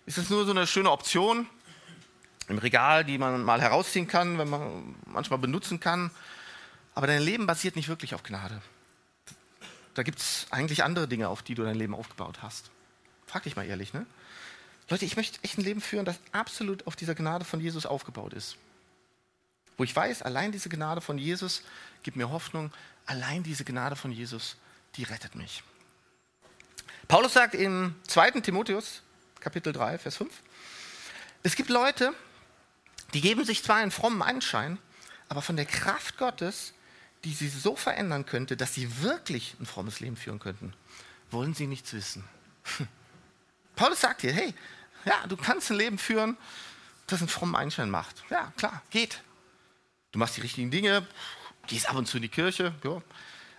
Ist 0.05 0.19
es 0.19 0.31
nur 0.31 0.45
so 0.45 0.51
eine 0.51 0.67
schöne 0.67 0.91
Option 0.91 1.47
im 2.49 2.59
Regal, 2.59 3.05
die 3.05 3.19
man 3.19 3.43
mal 3.43 3.61
herausziehen 3.61 4.09
kann, 4.09 4.37
wenn 4.39 4.51
man 4.51 4.95
manchmal 5.07 5.39
benutzen 5.39 5.79
kann? 5.79 6.11
Aber 6.95 7.07
dein 7.07 7.23
Leben 7.23 7.47
basiert 7.47 7.77
nicht 7.77 7.89
wirklich 7.89 8.15
auf 8.15 8.23
Gnade. 8.23 8.61
Da 9.95 10.03
gibt 10.03 10.19
es 10.19 10.47
eigentlich 10.51 10.85
andere 10.85 11.09
Dinge, 11.09 11.29
auf 11.29 11.43
die 11.43 11.55
du 11.55 11.65
dein 11.65 11.77
Leben 11.77 11.95
aufgebaut 11.95 12.43
hast. 12.43 12.71
Frag 13.27 13.43
dich 13.43 13.57
mal 13.57 13.67
ehrlich, 13.67 13.93
ne? 13.93 14.07
Leute, 14.89 15.05
ich 15.05 15.17
möchte 15.17 15.43
echt 15.43 15.59
ein 15.59 15.65
Leben 15.65 15.81
führen, 15.81 16.05
das 16.05 16.19
absolut 16.33 16.87
auf 16.87 16.97
dieser 16.97 17.15
Gnade 17.15 17.45
von 17.45 17.61
Jesus 17.61 17.87
aufgebaut 17.87 18.33
ist. 18.35 18.57
Wo 19.77 19.85
ich 19.85 19.95
weiß, 19.95 20.23
allein 20.23 20.53
diese 20.53 20.69
Gnade 20.69 21.01
von 21.01 21.19
Jesus 21.19 21.63
gibt 22.03 22.17
mir 22.17 22.31
Hoffnung, 22.31 22.73
allein 23.07 23.43
diese 23.43 23.65
Gnade 23.65 23.97
von 23.97 24.13
Jesus, 24.13 24.57
die 24.97 25.05
rettet 25.05 25.35
mich. 25.35 25.63
Paulus 27.09 27.33
sagt 27.33 27.55
im 27.55 27.95
2. 28.07 28.43
Timotheus, 28.43 29.03
Kapitel 29.41 29.73
3, 29.73 29.99
Vers 29.99 30.17
5, 30.17 30.33
es 31.43 31.57
gibt 31.57 31.71
Leute, 31.71 32.13
die 33.15 33.21
geben 33.21 33.45
sich 33.45 33.63
zwar 33.63 33.77
einen 33.77 33.91
frommen 33.91 34.23
Anschein, 34.23 34.79
aber 35.29 35.43
von 35.43 35.57
der 35.57 35.67
Kraft 35.67 36.19
Gottes, 36.19 36.75
die 37.25 37.33
sie 37.33 37.49
so 37.49 37.77
verändern 37.77 38.27
könnte, 38.27 38.57
dass 38.57 38.75
sie 38.75 39.03
wirklich 39.03 39.55
ein 39.61 39.67
frommes 39.67 40.01
Leben 40.01 40.17
führen 40.17 40.39
könnten, 40.39 40.75
wollen 41.31 41.55
sie 41.55 41.67
nichts 41.67 41.93
wissen. 41.93 42.25
Paulus 43.77 44.01
sagt 44.01 44.23
hier, 44.23 44.33
hey, 44.33 44.55
ja, 45.05 45.27
du 45.27 45.37
kannst 45.37 45.71
ein 45.71 45.77
Leben 45.77 45.99
führen, 45.99 46.37
das 47.07 47.21
einen 47.21 47.29
frommen 47.29 47.57
Einschein 47.57 47.91
macht. 47.91 48.23
Ja, 48.31 48.53
klar, 48.57 48.83
geht. 48.91 49.23
Du 50.13 50.19
machst 50.19 50.37
die 50.37 50.43
richtigen 50.43 50.71
Dinge, 50.71 51.07
gehst 51.67 51.89
ab 51.89 51.97
und 51.97 52.07
zu 52.07 52.19
in 52.19 52.23
die 52.23 52.29
Kirche, 52.29 52.75
ja. 52.85 53.03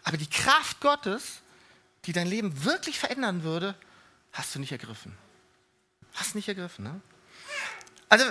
aber 0.04 0.18
die 0.18 0.30
Kraft 0.30 0.80
Gottes, 0.82 1.42
die 2.06 2.14
dein 2.14 2.28
Leben 2.28 2.64
wirklich 2.64 3.00
verändern 3.00 3.44
würde, 3.44 3.76
hast 4.32 4.54
du 4.54 4.60
nicht 4.60 4.72
ergriffen. 4.72 5.18
Hast 6.14 6.36
nicht 6.36 6.48
ergriffen. 6.48 6.84
Ne? 6.84 7.02
Also, 8.10 8.26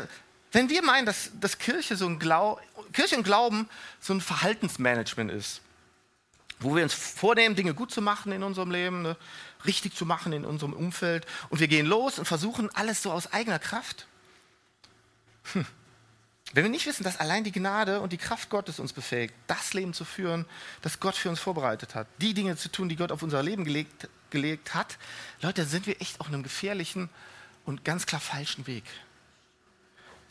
wenn 0.53 0.69
wir 0.69 0.83
meinen, 0.83 1.07
dass, 1.07 1.31
dass 1.41 1.59
Kirche, 1.59 1.97
so 1.97 2.07
ein 2.07 2.19
Glau 2.19 2.61
Kirche 2.93 3.17
und 3.17 3.25
Glauben 3.25 3.69
so 4.01 4.13
ein 4.13 4.21
Verhaltensmanagement 4.21 5.31
ist, 5.31 5.63
wo 6.61 6.77
wir 6.77 6.83
uns 6.83 6.95
vornehmen, 6.95 7.55
Dinge 7.55 7.75
gut 7.75 7.91
zu 7.91 8.03
machen 8.03 8.33
in 8.33 8.43
unserem 8.43 8.71
Leben, 8.71 9.03
ne, 9.03 9.17
richtig 9.67 9.95
zu 9.95 10.07
machen 10.07 10.33
in 10.33 10.45
unserem 10.45 10.73
Umfeld, 10.73 11.27
und 11.51 11.61
wir 11.61 11.69
gehen 11.69 11.87
los 11.87 12.19
und 12.19 12.27
versuchen 12.27 12.71
alles 12.75 13.03
so 13.03 13.13
aus 13.13 13.33
eigener 13.33 13.59
Kraft. 13.59 14.07
Hm. 15.53 15.67
Wenn 16.55 16.65
wir 16.65 16.71
nicht 16.71 16.87
wissen, 16.87 17.03
dass 17.03 17.19
allein 17.19 17.45
die 17.45 17.53
Gnade 17.53 18.01
und 18.01 18.13
die 18.13 18.19
Kraft 18.19 18.51
Gottes 18.51 18.79
uns 18.79 18.93
befähigt, 18.93 19.33
das 19.47 19.73
Leben 19.73 19.95
zu 19.95 20.05
führen, 20.05 20.45
das 20.83 21.01
Gott 21.01 21.17
für 21.17 21.31
uns 21.31 21.41
vorbereitet 21.41 21.95
hat, 21.95 22.07
die 22.19 22.35
Dinge 22.35 22.57
zu 22.57 22.71
tun, 22.71 22.91
die 22.91 22.97
Gott 22.97 23.11
auf 23.11 23.23
unser 23.23 23.43
Leben 23.43 23.65
gelegt, 23.65 24.09
gelegt 24.29 24.75
hat, 24.75 24.99
Leute, 25.41 25.65
sind 25.65 25.87
wir 25.87 26.01
echt 26.03 26.21
auf 26.21 26.27
einem 26.27 26.43
gefährlichen 26.43 27.09
und 27.65 27.85
ganz 27.85 28.05
klar 28.05 28.21
falschen 28.21 28.67
Weg. 28.67 28.85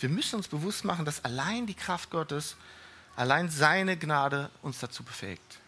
Wir 0.02 0.10
müssen 0.10 0.36
uns 0.36 0.48
bewusst 0.48 0.84
machen, 0.84 1.06
dass 1.06 1.24
allein 1.24 1.68
die 1.68 1.74
Kraft 1.74 2.10
Gottes, 2.10 2.56
allein 3.16 3.50
seine 3.50 3.98
Gnade 3.98 4.50
uns 4.62 4.80
dazu 4.80 5.04
befähigt. 5.04 5.60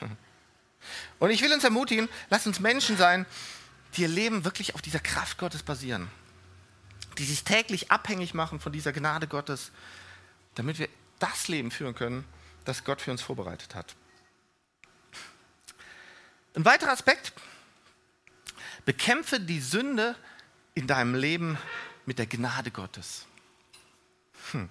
Und 1.18 1.30
ich 1.30 1.42
will 1.42 1.52
uns 1.52 1.64
ermutigen, 1.64 2.08
lasst 2.28 2.46
uns 2.46 2.60
Menschen 2.60 2.96
sein, 2.96 3.24
die 3.94 4.02
ihr 4.02 4.08
Leben 4.08 4.44
wirklich 4.44 4.74
auf 4.74 4.82
dieser 4.82 4.98
Kraft 4.98 5.38
Gottes 5.38 5.62
basieren, 5.62 6.08
die 7.18 7.24
sich 7.24 7.44
täglich 7.44 7.90
abhängig 7.90 8.34
machen 8.34 8.60
von 8.60 8.72
dieser 8.72 8.92
Gnade 8.92 9.28
Gottes, 9.28 9.70
damit 10.54 10.78
wir 10.78 10.88
das 11.18 11.48
Leben 11.48 11.70
führen 11.70 11.94
können, 11.94 12.24
das 12.64 12.84
Gott 12.84 13.00
für 13.00 13.10
uns 13.10 13.22
vorbereitet 13.22 13.74
hat. 13.74 13.94
Ein 16.54 16.64
weiterer 16.64 16.90
Aspekt, 16.90 17.32
bekämpfe 18.84 19.40
die 19.40 19.60
Sünde 19.60 20.16
in 20.74 20.86
deinem 20.86 21.14
Leben 21.14 21.58
mit 22.04 22.18
der 22.18 22.26
Gnade 22.26 22.70
Gottes. 22.70 23.26
Hm. 24.52 24.68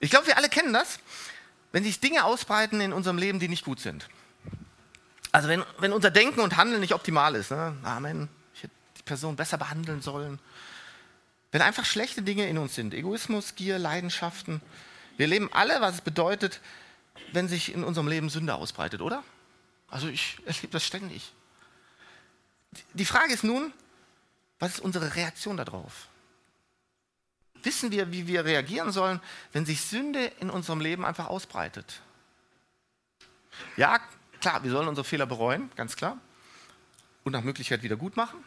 Ich 0.00 0.10
glaube, 0.10 0.26
wir 0.26 0.36
alle 0.36 0.48
kennen 0.48 0.72
das, 0.72 0.98
wenn 1.72 1.84
sich 1.84 2.00
Dinge 2.00 2.24
ausbreiten 2.24 2.80
in 2.80 2.92
unserem 2.92 3.18
Leben, 3.18 3.40
die 3.40 3.48
nicht 3.48 3.64
gut 3.64 3.80
sind. 3.80 4.08
Also 5.32 5.48
wenn, 5.48 5.64
wenn 5.78 5.92
unser 5.92 6.10
Denken 6.10 6.40
und 6.40 6.56
Handeln 6.56 6.80
nicht 6.80 6.94
optimal 6.94 7.34
ist, 7.34 7.50
ne? 7.50 7.76
Amen, 7.82 8.28
ich 8.54 8.62
hätte 8.62 8.74
die 8.96 9.02
Person 9.02 9.36
besser 9.36 9.58
behandeln 9.58 10.00
sollen. 10.00 10.38
Wenn 11.50 11.62
einfach 11.62 11.84
schlechte 11.84 12.22
Dinge 12.22 12.48
in 12.48 12.58
uns 12.58 12.74
sind, 12.74 12.94
Egoismus, 12.94 13.54
Gier, 13.54 13.78
Leidenschaften. 13.78 14.60
Wir 15.16 15.26
leben 15.26 15.50
alle, 15.52 15.80
was 15.80 15.96
es 15.96 16.00
bedeutet, 16.00 16.60
wenn 17.32 17.48
sich 17.48 17.72
in 17.72 17.84
unserem 17.84 18.08
Leben 18.08 18.30
Sünde 18.30 18.54
ausbreitet, 18.54 19.00
oder? 19.00 19.24
Also 19.88 20.08
ich 20.08 20.38
erlebe 20.44 20.68
das 20.68 20.84
ständig. 20.84 21.32
Die 22.92 23.06
Frage 23.06 23.32
ist 23.32 23.44
nun, 23.44 23.72
was 24.58 24.74
ist 24.74 24.80
unsere 24.80 25.14
Reaktion 25.14 25.56
darauf? 25.56 26.07
Wissen 27.62 27.90
wir, 27.90 28.12
wie 28.12 28.26
wir 28.26 28.44
reagieren 28.44 28.92
sollen, 28.92 29.20
wenn 29.52 29.66
sich 29.66 29.80
Sünde 29.80 30.24
in 30.40 30.50
unserem 30.50 30.80
Leben 30.80 31.04
einfach 31.04 31.26
ausbreitet? 31.26 32.00
Ja, 33.76 34.00
klar, 34.40 34.62
wir 34.62 34.70
sollen 34.70 34.88
unsere 34.88 35.04
Fehler 35.04 35.26
bereuen, 35.26 35.70
ganz 35.76 35.96
klar. 35.96 36.18
Und 37.24 37.32
nach 37.32 37.42
Möglichkeit 37.42 37.82
wieder 37.82 37.96
gut 37.96 38.16
machen. 38.16 38.44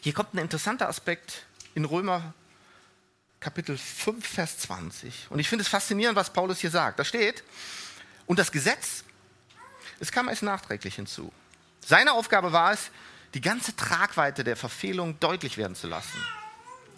Hier 0.00 0.12
kommt 0.12 0.34
ein 0.34 0.38
interessanter 0.38 0.88
Aspekt 0.88 1.46
in 1.74 1.84
Römer 1.84 2.34
Kapitel 3.40 3.76
5, 3.76 4.26
Vers 4.26 4.58
20. 4.58 5.26
Und 5.30 5.38
ich 5.38 5.48
finde 5.48 5.62
es 5.62 5.68
faszinierend, 5.68 6.16
was 6.16 6.32
Paulus 6.32 6.60
hier 6.60 6.70
sagt. 6.70 6.98
Da 6.98 7.04
steht, 7.04 7.44
und 8.26 8.38
das 8.38 8.50
Gesetz, 8.50 9.04
es 10.00 10.10
kam 10.10 10.28
erst 10.28 10.42
nachträglich 10.42 10.94
hinzu. 10.94 11.32
Seine 11.84 12.12
Aufgabe 12.12 12.52
war 12.52 12.72
es, 12.72 12.90
die 13.34 13.40
ganze 13.40 13.76
Tragweite 13.76 14.44
der 14.44 14.56
Verfehlung 14.56 15.20
deutlich 15.20 15.58
werden 15.58 15.76
zu 15.76 15.88
lassen. 15.88 16.18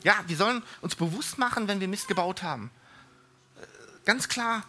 Ja, 0.02 0.14
wir 0.26 0.36
sollen 0.36 0.62
uns 0.80 0.94
bewusst 0.94 1.38
machen, 1.38 1.68
wenn 1.68 1.80
wir 1.80 1.88
Mist 1.88 2.08
gebaut 2.08 2.42
haben. 2.42 2.70
Ganz 4.04 4.28
klar 4.28 4.62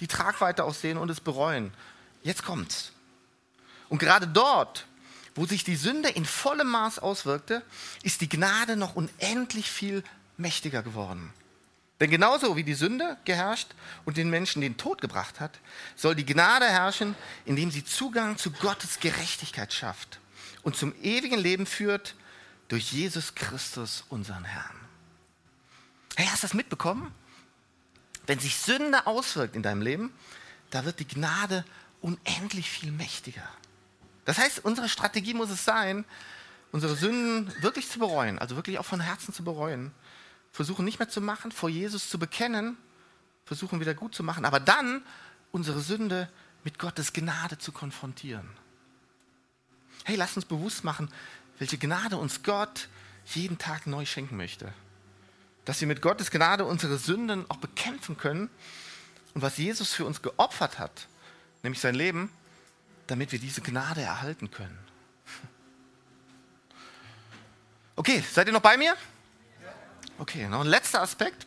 die 0.00 0.06
Tragweite 0.06 0.64
aussehen 0.64 0.98
und 0.98 1.10
es 1.10 1.20
bereuen. 1.20 1.72
Jetzt 2.22 2.44
kommt's. 2.44 2.92
Und 3.88 3.98
gerade 3.98 4.26
dort, 4.26 4.86
wo 5.34 5.46
sich 5.46 5.64
die 5.64 5.76
Sünde 5.76 6.08
in 6.08 6.24
vollem 6.24 6.68
Maß 6.68 6.98
auswirkte, 6.98 7.62
ist 8.02 8.20
die 8.20 8.28
Gnade 8.28 8.76
noch 8.76 8.96
unendlich 8.96 9.70
viel 9.70 10.02
mächtiger 10.36 10.82
geworden. 10.82 11.32
Denn 12.00 12.10
genauso 12.10 12.56
wie 12.56 12.64
die 12.64 12.74
Sünde 12.74 13.16
geherrscht 13.24 13.68
und 14.04 14.16
den 14.16 14.28
Menschen 14.28 14.60
den 14.60 14.76
Tod 14.76 15.00
gebracht 15.00 15.38
hat, 15.38 15.60
soll 15.94 16.16
die 16.16 16.26
Gnade 16.26 16.66
herrschen, 16.66 17.14
indem 17.44 17.70
sie 17.70 17.84
Zugang 17.84 18.38
zu 18.38 18.50
Gottes 18.50 18.98
Gerechtigkeit 18.98 19.72
schafft 19.72 20.18
und 20.62 20.76
zum 20.76 20.94
ewigen 21.02 21.38
Leben 21.38 21.66
führt 21.66 22.14
durch 22.72 22.90
Jesus 22.90 23.34
Christus, 23.34 24.02
unseren 24.08 24.44
Herrn. 24.44 24.80
Hey, 26.16 26.26
hast 26.26 26.42
du 26.42 26.46
das 26.46 26.54
mitbekommen? 26.54 27.14
Wenn 28.26 28.38
sich 28.38 28.56
Sünde 28.56 29.06
auswirkt 29.06 29.56
in 29.56 29.62
deinem 29.62 29.82
Leben, 29.82 30.10
da 30.70 30.86
wird 30.86 30.98
die 30.98 31.06
Gnade 31.06 31.66
unendlich 32.00 32.70
viel 32.70 32.90
mächtiger. 32.90 33.46
Das 34.24 34.38
heißt, 34.38 34.64
unsere 34.64 34.88
Strategie 34.88 35.34
muss 35.34 35.50
es 35.50 35.66
sein, 35.66 36.06
unsere 36.70 36.96
Sünden 36.96 37.52
wirklich 37.60 37.90
zu 37.90 37.98
bereuen, 37.98 38.38
also 38.38 38.56
wirklich 38.56 38.78
auch 38.78 38.86
von 38.86 39.00
Herzen 39.00 39.34
zu 39.34 39.44
bereuen. 39.44 39.92
Versuchen 40.50 40.86
nicht 40.86 40.98
mehr 40.98 41.10
zu 41.10 41.20
machen, 41.20 41.52
vor 41.52 41.68
Jesus 41.68 42.08
zu 42.08 42.18
bekennen, 42.18 42.78
versuchen 43.44 43.80
wieder 43.80 43.92
gut 43.92 44.14
zu 44.14 44.22
machen, 44.22 44.46
aber 44.46 44.60
dann 44.60 45.04
unsere 45.50 45.80
Sünde 45.80 46.26
mit 46.64 46.78
Gottes 46.78 47.12
Gnade 47.12 47.58
zu 47.58 47.70
konfrontieren. 47.70 48.48
Hey, 50.04 50.16
lass 50.16 50.36
uns 50.36 50.46
bewusst 50.46 50.84
machen, 50.84 51.10
welche 51.62 51.78
Gnade 51.78 52.16
uns 52.16 52.42
Gott 52.42 52.88
jeden 53.24 53.56
Tag 53.56 53.86
neu 53.86 54.04
schenken 54.04 54.36
möchte. 54.36 54.72
Dass 55.64 55.80
wir 55.80 55.86
mit 55.86 56.02
Gottes 56.02 56.32
Gnade 56.32 56.64
unsere 56.64 56.98
Sünden 56.98 57.48
auch 57.48 57.58
bekämpfen 57.58 58.16
können 58.16 58.50
und 59.34 59.42
was 59.42 59.58
Jesus 59.58 59.92
für 59.92 60.04
uns 60.04 60.22
geopfert 60.22 60.80
hat, 60.80 61.06
nämlich 61.62 61.80
sein 61.80 61.94
Leben, 61.94 62.32
damit 63.06 63.30
wir 63.30 63.38
diese 63.38 63.60
Gnade 63.60 64.02
erhalten 64.02 64.50
können. 64.50 64.76
Okay, 67.94 68.24
seid 68.28 68.48
ihr 68.48 68.52
noch 68.52 68.60
bei 68.60 68.76
mir? 68.76 68.96
Okay, 70.18 70.48
noch 70.48 70.62
ein 70.62 70.66
letzter 70.66 71.00
Aspekt. 71.00 71.46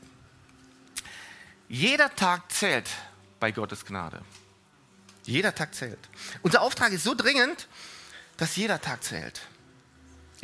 Jeder 1.67 2.15
Tag 2.15 2.49
zählt 2.53 2.89
bei 3.41 3.51
Gottes 3.51 3.83
Gnade. 3.83 4.21
Jeder 5.25 5.53
Tag 5.53 5.75
zählt. 5.75 5.99
Unser 6.41 6.61
Auftrag 6.61 6.93
ist 6.93 7.03
so 7.03 7.15
dringend, 7.15 7.67
dass 8.37 8.55
jeder 8.55 8.79
Tag 8.79 9.03
zählt. 9.03 9.41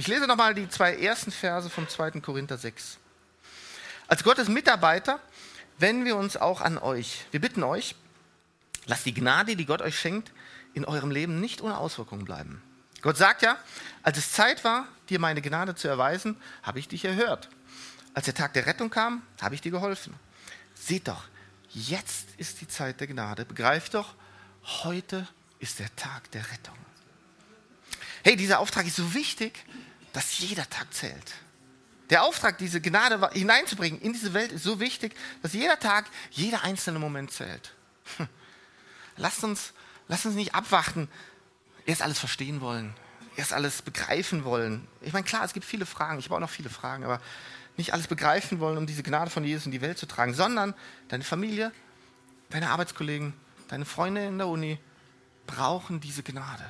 Ich 0.02 0.08
lese 0.08 0.26
nochmal 0.26 0.56
die 0.56 0.68
zwei 0.68 0.96
ersten 0.96 1.32
Verse 1.32 1.70
vom 1.70 1.88
2. 1.88 2.22
Korinther 2.22 2.58
6. 2.58 2.98
Als 4.08 4.24
Gottes 4.24 4.48
Mitarbeiter 4.48 5.20
wenden 5.78 6.06
wir 6.06 6.16
uns 6.16 6.38
auch 6.38 6.60
an 6.60 6.80
euch. 6.80 7.28
Wir 7.30 7.40
bitten 7.40 7.62
euch, 7.62 7.94
lasst 8.88 9.06
die 9.06 9.14
Gnade, 9.14 9.56
die 9.56 9.68
Gott 9.68 9.80
euch 9.84 10.00
schenkt, 10.00 10.32
in 10.74 10.86
eurem 10.86 11.12
Leben 11.12 11.40
nicht 11.40 11.62
ohne 11.62 11.78
Auswirkungen 11.78 12.26
bleiben. 12.26 12.64
Gott 13.04 13.16
sagt 13.16 13.44
ja, 13.44 13.60
als 14.02 14.18
es 14.18 14.32
Zeit 14.32 14.64
war, 14.64 14.88
dir 15.10 15.20
meine 15.20 15.40
Gnade 15.40 15.76
zu 15.76 15.88
erweisen, 15.88 16.36
habe 16.64 16.80
ich 16.80 16.88
dich 16.88 17.06
erhört. 17.06 17.50
Als 18.16 18.26
der 18.26 18.34
Tag 18.34 18.54
der 18.54 18.66
Rettung 18.66 18.90
kam, 18.90 19.22
habe 19.40 19.54
ich 19.54 19.62
dir 19.62 19.72
geholfen. 19.72 20.16
Seht 20.74 21.10
doch, 21.10 21.26
jetzt 21.70 22.28
ist 22.38 22.60
die 22.62 22.68
Zeit 22.68 23.02
der 23.02 23.06
Gnade. 23.06 23.46
Begreift 23.46 23.94
doch, 23.94 24.16
heute 24.82 25.28
ist 25.60 25.78
der 25.78 25.96
Tag 25.96 26.32
der 26.32 26.42
Rettung. 26.50 26.78
Hey, 28.24 28.36
dieser 28.36 28.60
Auftrag 28.60 28.88
ist 28.88 28.96
so 28.96 29.14
wichtig, 29.14 29.64
dass 30.13 30.39
jeder 30.39 30.69
Tag 30.69 30.93
zählt. 30.93 31.34
Der 32.10 32.24
Auftrag, 32.24 32.58
diese 32.58 32.82
Gnade 32.82 33.30
hineinzubringen 33.34 34.02
in 34.02 34.12
diese 34.12 34.34
Welt, 34.34 34.52
ist 34.52 34.63
so 34.63 34.80
wichtig, 34.80 35.15
dass 35.41 35.54
jeder 35.54 35.80
Tag, 35.80 36.06
jeder 36.32 36.63
einzelne 36.63 37.00
Moment 37.00 37.32
zählt. 37.32 37.74
Lasst 39.17 39.43
uns, 39.43 39.74
lasst 40.08 40.26
uns 40.26 40.36
nicht 40.36 40.56
abwarten, 40.56 41.10
erst 41.86 42.02
alles 42.02 42.17
verstehen 42.17 42.62
wollen, 42.62 42.93
erst 43.36 43.54
alles 43.54 43.82
begreifen 43.82 44.43
wollen. 44.45 44.88
Ich 45.02 45.13
meine, 45.13 45.26
klar, 45.26 45.43
es 45.43 45.54
gibt 45.54 45.65
viele 45.65 45.86
Fragen, 45.86 46.19
ich 46.19 46.26
habe 46.26 46.36
auch 46.36 46.39
noch 46.39 46.50
viele 46.50 46.69
Fragen, 46.69 47.04
aber 47.04 47.21
nicht 47.78 47.93
alles 47.93 48.08
begreifen 48.08 48.60
wollen, 48.60 48.78
um 48.78 48.88
diese 48.88 49.04
Gnade 49.04 49.30
von 49.30 49.43
Jesus 49.43 49.65
in 49.65 49.71
die 49.71 49.82
Welt 49.82 49.97
zu 49.97 50.06
tragen, 50.06 50.34
sondern 50.34 50.74
deine 51.08 51.24
Familie, 51.24 51.71
deine 52.50 52.69
Arbeitskollegen, 52.69 53.34
deine 53.67 53.86
Freunde 53.86 54.26
in 54.26 54.38
der 54.38 54.47
Uni 54.47 54.80
brauchen 55.45 56.00
diese 56.00 56.24
Gnade 56.24 56.65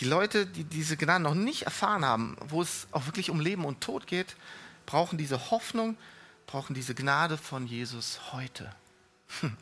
die 0.00 0.04
Leute, 0.04 0.46
die 0.46 0.64
diese 0.64 0.96
Gnade 0.96 1.22
noch 1.22 1.34
nicht 1.34 1.62
erfahren 1.62 2.04
haben, 2.04 2.36
wo 2.48 2.62
es 2.62 2.86
auch 2.92 3.06
wirklich 3.06 3.30
um 3.30 3.40
Leben 3.40 3.64
und 3.64 3.80
Tod 3.80 4.06
geht, 4.06 4.36
brauchen 4.84 5.18
diese 5.18 5.50
Hoffnung, 5.50 5.96
brauchen 6.46 6.74
diese 6.74 6.94
Gnade 6.94 7.38
von 7.38 7.66
Jesus 7.66 8.32
heute. 8.32 8.70
Hm. 9.40 9.56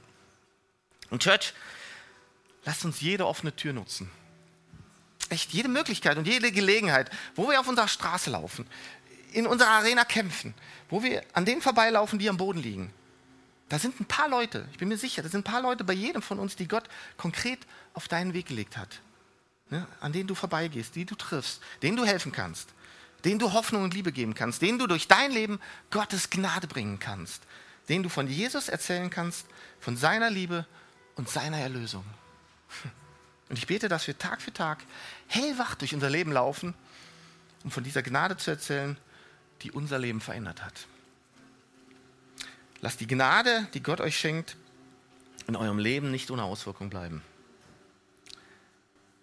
Und 1.11 1.23
Church, 1.23 1.55
lasst 2.65 2.85
uns 2.85 3.01
jede 3.01 3.27
offene 3.27 3.55
Tür 3.55 3.73
nutzen. 3.73 4.11
Echt 5.31 5.53
jede 5.53 5.69
Möglichkeit 5.69 6.19
und 6.19 6.27
jede 6.27 6.53
Gelegenheit, 6.53 7.11
wo 7.35 7.49
wir 7.49 7.61
auf 7.61 7.69
unserer 7.69 7.89
Straße 7.89 8.31
laufen, 8.31 8.67
in 9.33 9.47
unserer 9.47 9.71
Arena 9.71 10.05
kämpfen, 10.05 10.55
wo 10.91 11.03
wir 11.03 11.23
an 11.33 11.45
denen 11.45 11.63
vorbeilaufen, 11.63 12.19
die 12.19 12.29
am 12.29 12.37
Boden 12.37 12.61
liegen. 12.61 12.93
Da 13.69 13.79
sind 13.79 13.99
ein 13.99 14.05
paar 14.05 14.29
Leute, 14.29 14.69
ich 14.73 14.79
bin 14.79 14.89
mir 14.89 14.99
sicher, 14.99 15.23
da 15.23 15.29
sind 15.29 15.41
ein 15.41 15.53
paar 15.53 15.63
Leute 15.63 15.85
bei 15.85 15.95
jedem 15.95 16.21
von 16.21 16.39
uns, 16.39 16.55
die 16.55 16.69
Gott 16.69 16.85
konkret 17.17 17.61
auf 17.95 18.09
deinen 18.09 18.35
Weg 18.35 18.47
gelegt 18.47 18.77
hat. 18.77 19.01
Ne, 19.71 19.87
an 20.01 20.13
denen 20.13 20.27
du 20.27 20.35
vorbeigehst, 20.35 20.95
die 20.95 21.05
du 21.05 21.15
triffst, 21.15 21.63
denen 21.83 21.97
du 21.97 22.05
helfen 22.05 22.33
kannst, 22.33 22.69
denen 23.25 23.39
du 23.39 23.53
Hoffnung 23.53 23.83
und 23.83 23.95
Liebe 23.95 24.13
geben 24.13 24.35
kannst, 24.35 24.61
denen 24.61 24.79
du 24.79 24.87
durch 24.87 25.09
dein 25.09 25.31
Leben 25.31 25.59
Gottes 25.91 26.29
Gnade 26.29 26.67
bringen 26.67 26.99
kannst, 26.99 27.43
denen 27.89 28.03
du 28.03 28.11
von 28.11 28.29
Jesus 28.29 28.69
erzählen 28.69 29.09
kannst, 29.09 29.47
von 29.81 29.97
seiner 29.97 30.31
Liebe 30.31 30.67
und 31.17 31.29
seiner 31.29 31.59
Erlösung. 31.59 32.05
Und 33.51 33.59
ich 33.59 33.67
bete, 33.67 33.89
dass 33.89 34.07
wir 34.07 34.17
Tag 34.17 34.41
für 34.41 34.55
Tag 34.55 34.83
hellwach 35.27 35.75
durch 35.75 35.95
unser 35.95 36.09
Leben 36.09 36.33
laufen, 36.33 36.75
um 37.63 37.71
von 37.71 37.85
dieser 37.85 38.03
Gnade 38.03 38.39
zu 38.39 38.51
erzählen, 38.51 38.97
die 39.61 39.71
unser 39.71 39.99
Leben 39.99 40.23
verändert 40.23 40.65
hat. 40.65 40.87
Lasst 42.81 43.01
die 43.01 43.07
Gnade, 43.07 43.69
die 43.75 43.83
Gott 43.83 44.01
euch 44.01 44.19
schenkt, 44.19 44.57
in 45.47 45.57
eurem 45.57 45.79
Leben 45.79 46.11
nicht 46.11 46.31
ohne 46.31 46.43
Auswirkung 46.43 46.89
bleiben. 46.89 47.23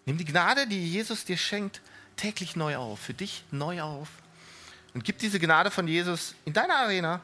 Nimm 0.04 0.18
die 0.18 0.24
Gnade, 0.24 0.66
die 0.66 0.90
Jesus 0.90 1.24
dir 1.24 1.36
schenkt, 1.36 1.80
täglich 2.16 2.56
neu 2.56 2.76
auf, 2.76 2.98
für 2.98 3.14
dich 3.14 3.44
neu 3.50 3.82
auf. 3.82 4.08
Und 4.94 5.04
gib 5.04 5.18
diese 5.18 5.38
Gnade 5.38 5.70
von 5.70 5.88
Jesus 5.88 6.34
in 6.44 6.52
deiner 6.52 6.76
Arena 6.76 7.20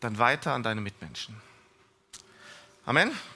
dann 0.00 0.18
weiter 0.18 0.54
an 0.54 0.62
deine 0.62 0.80
Mitmenschen. 0.80 1.34
Amen. 2.86 3.18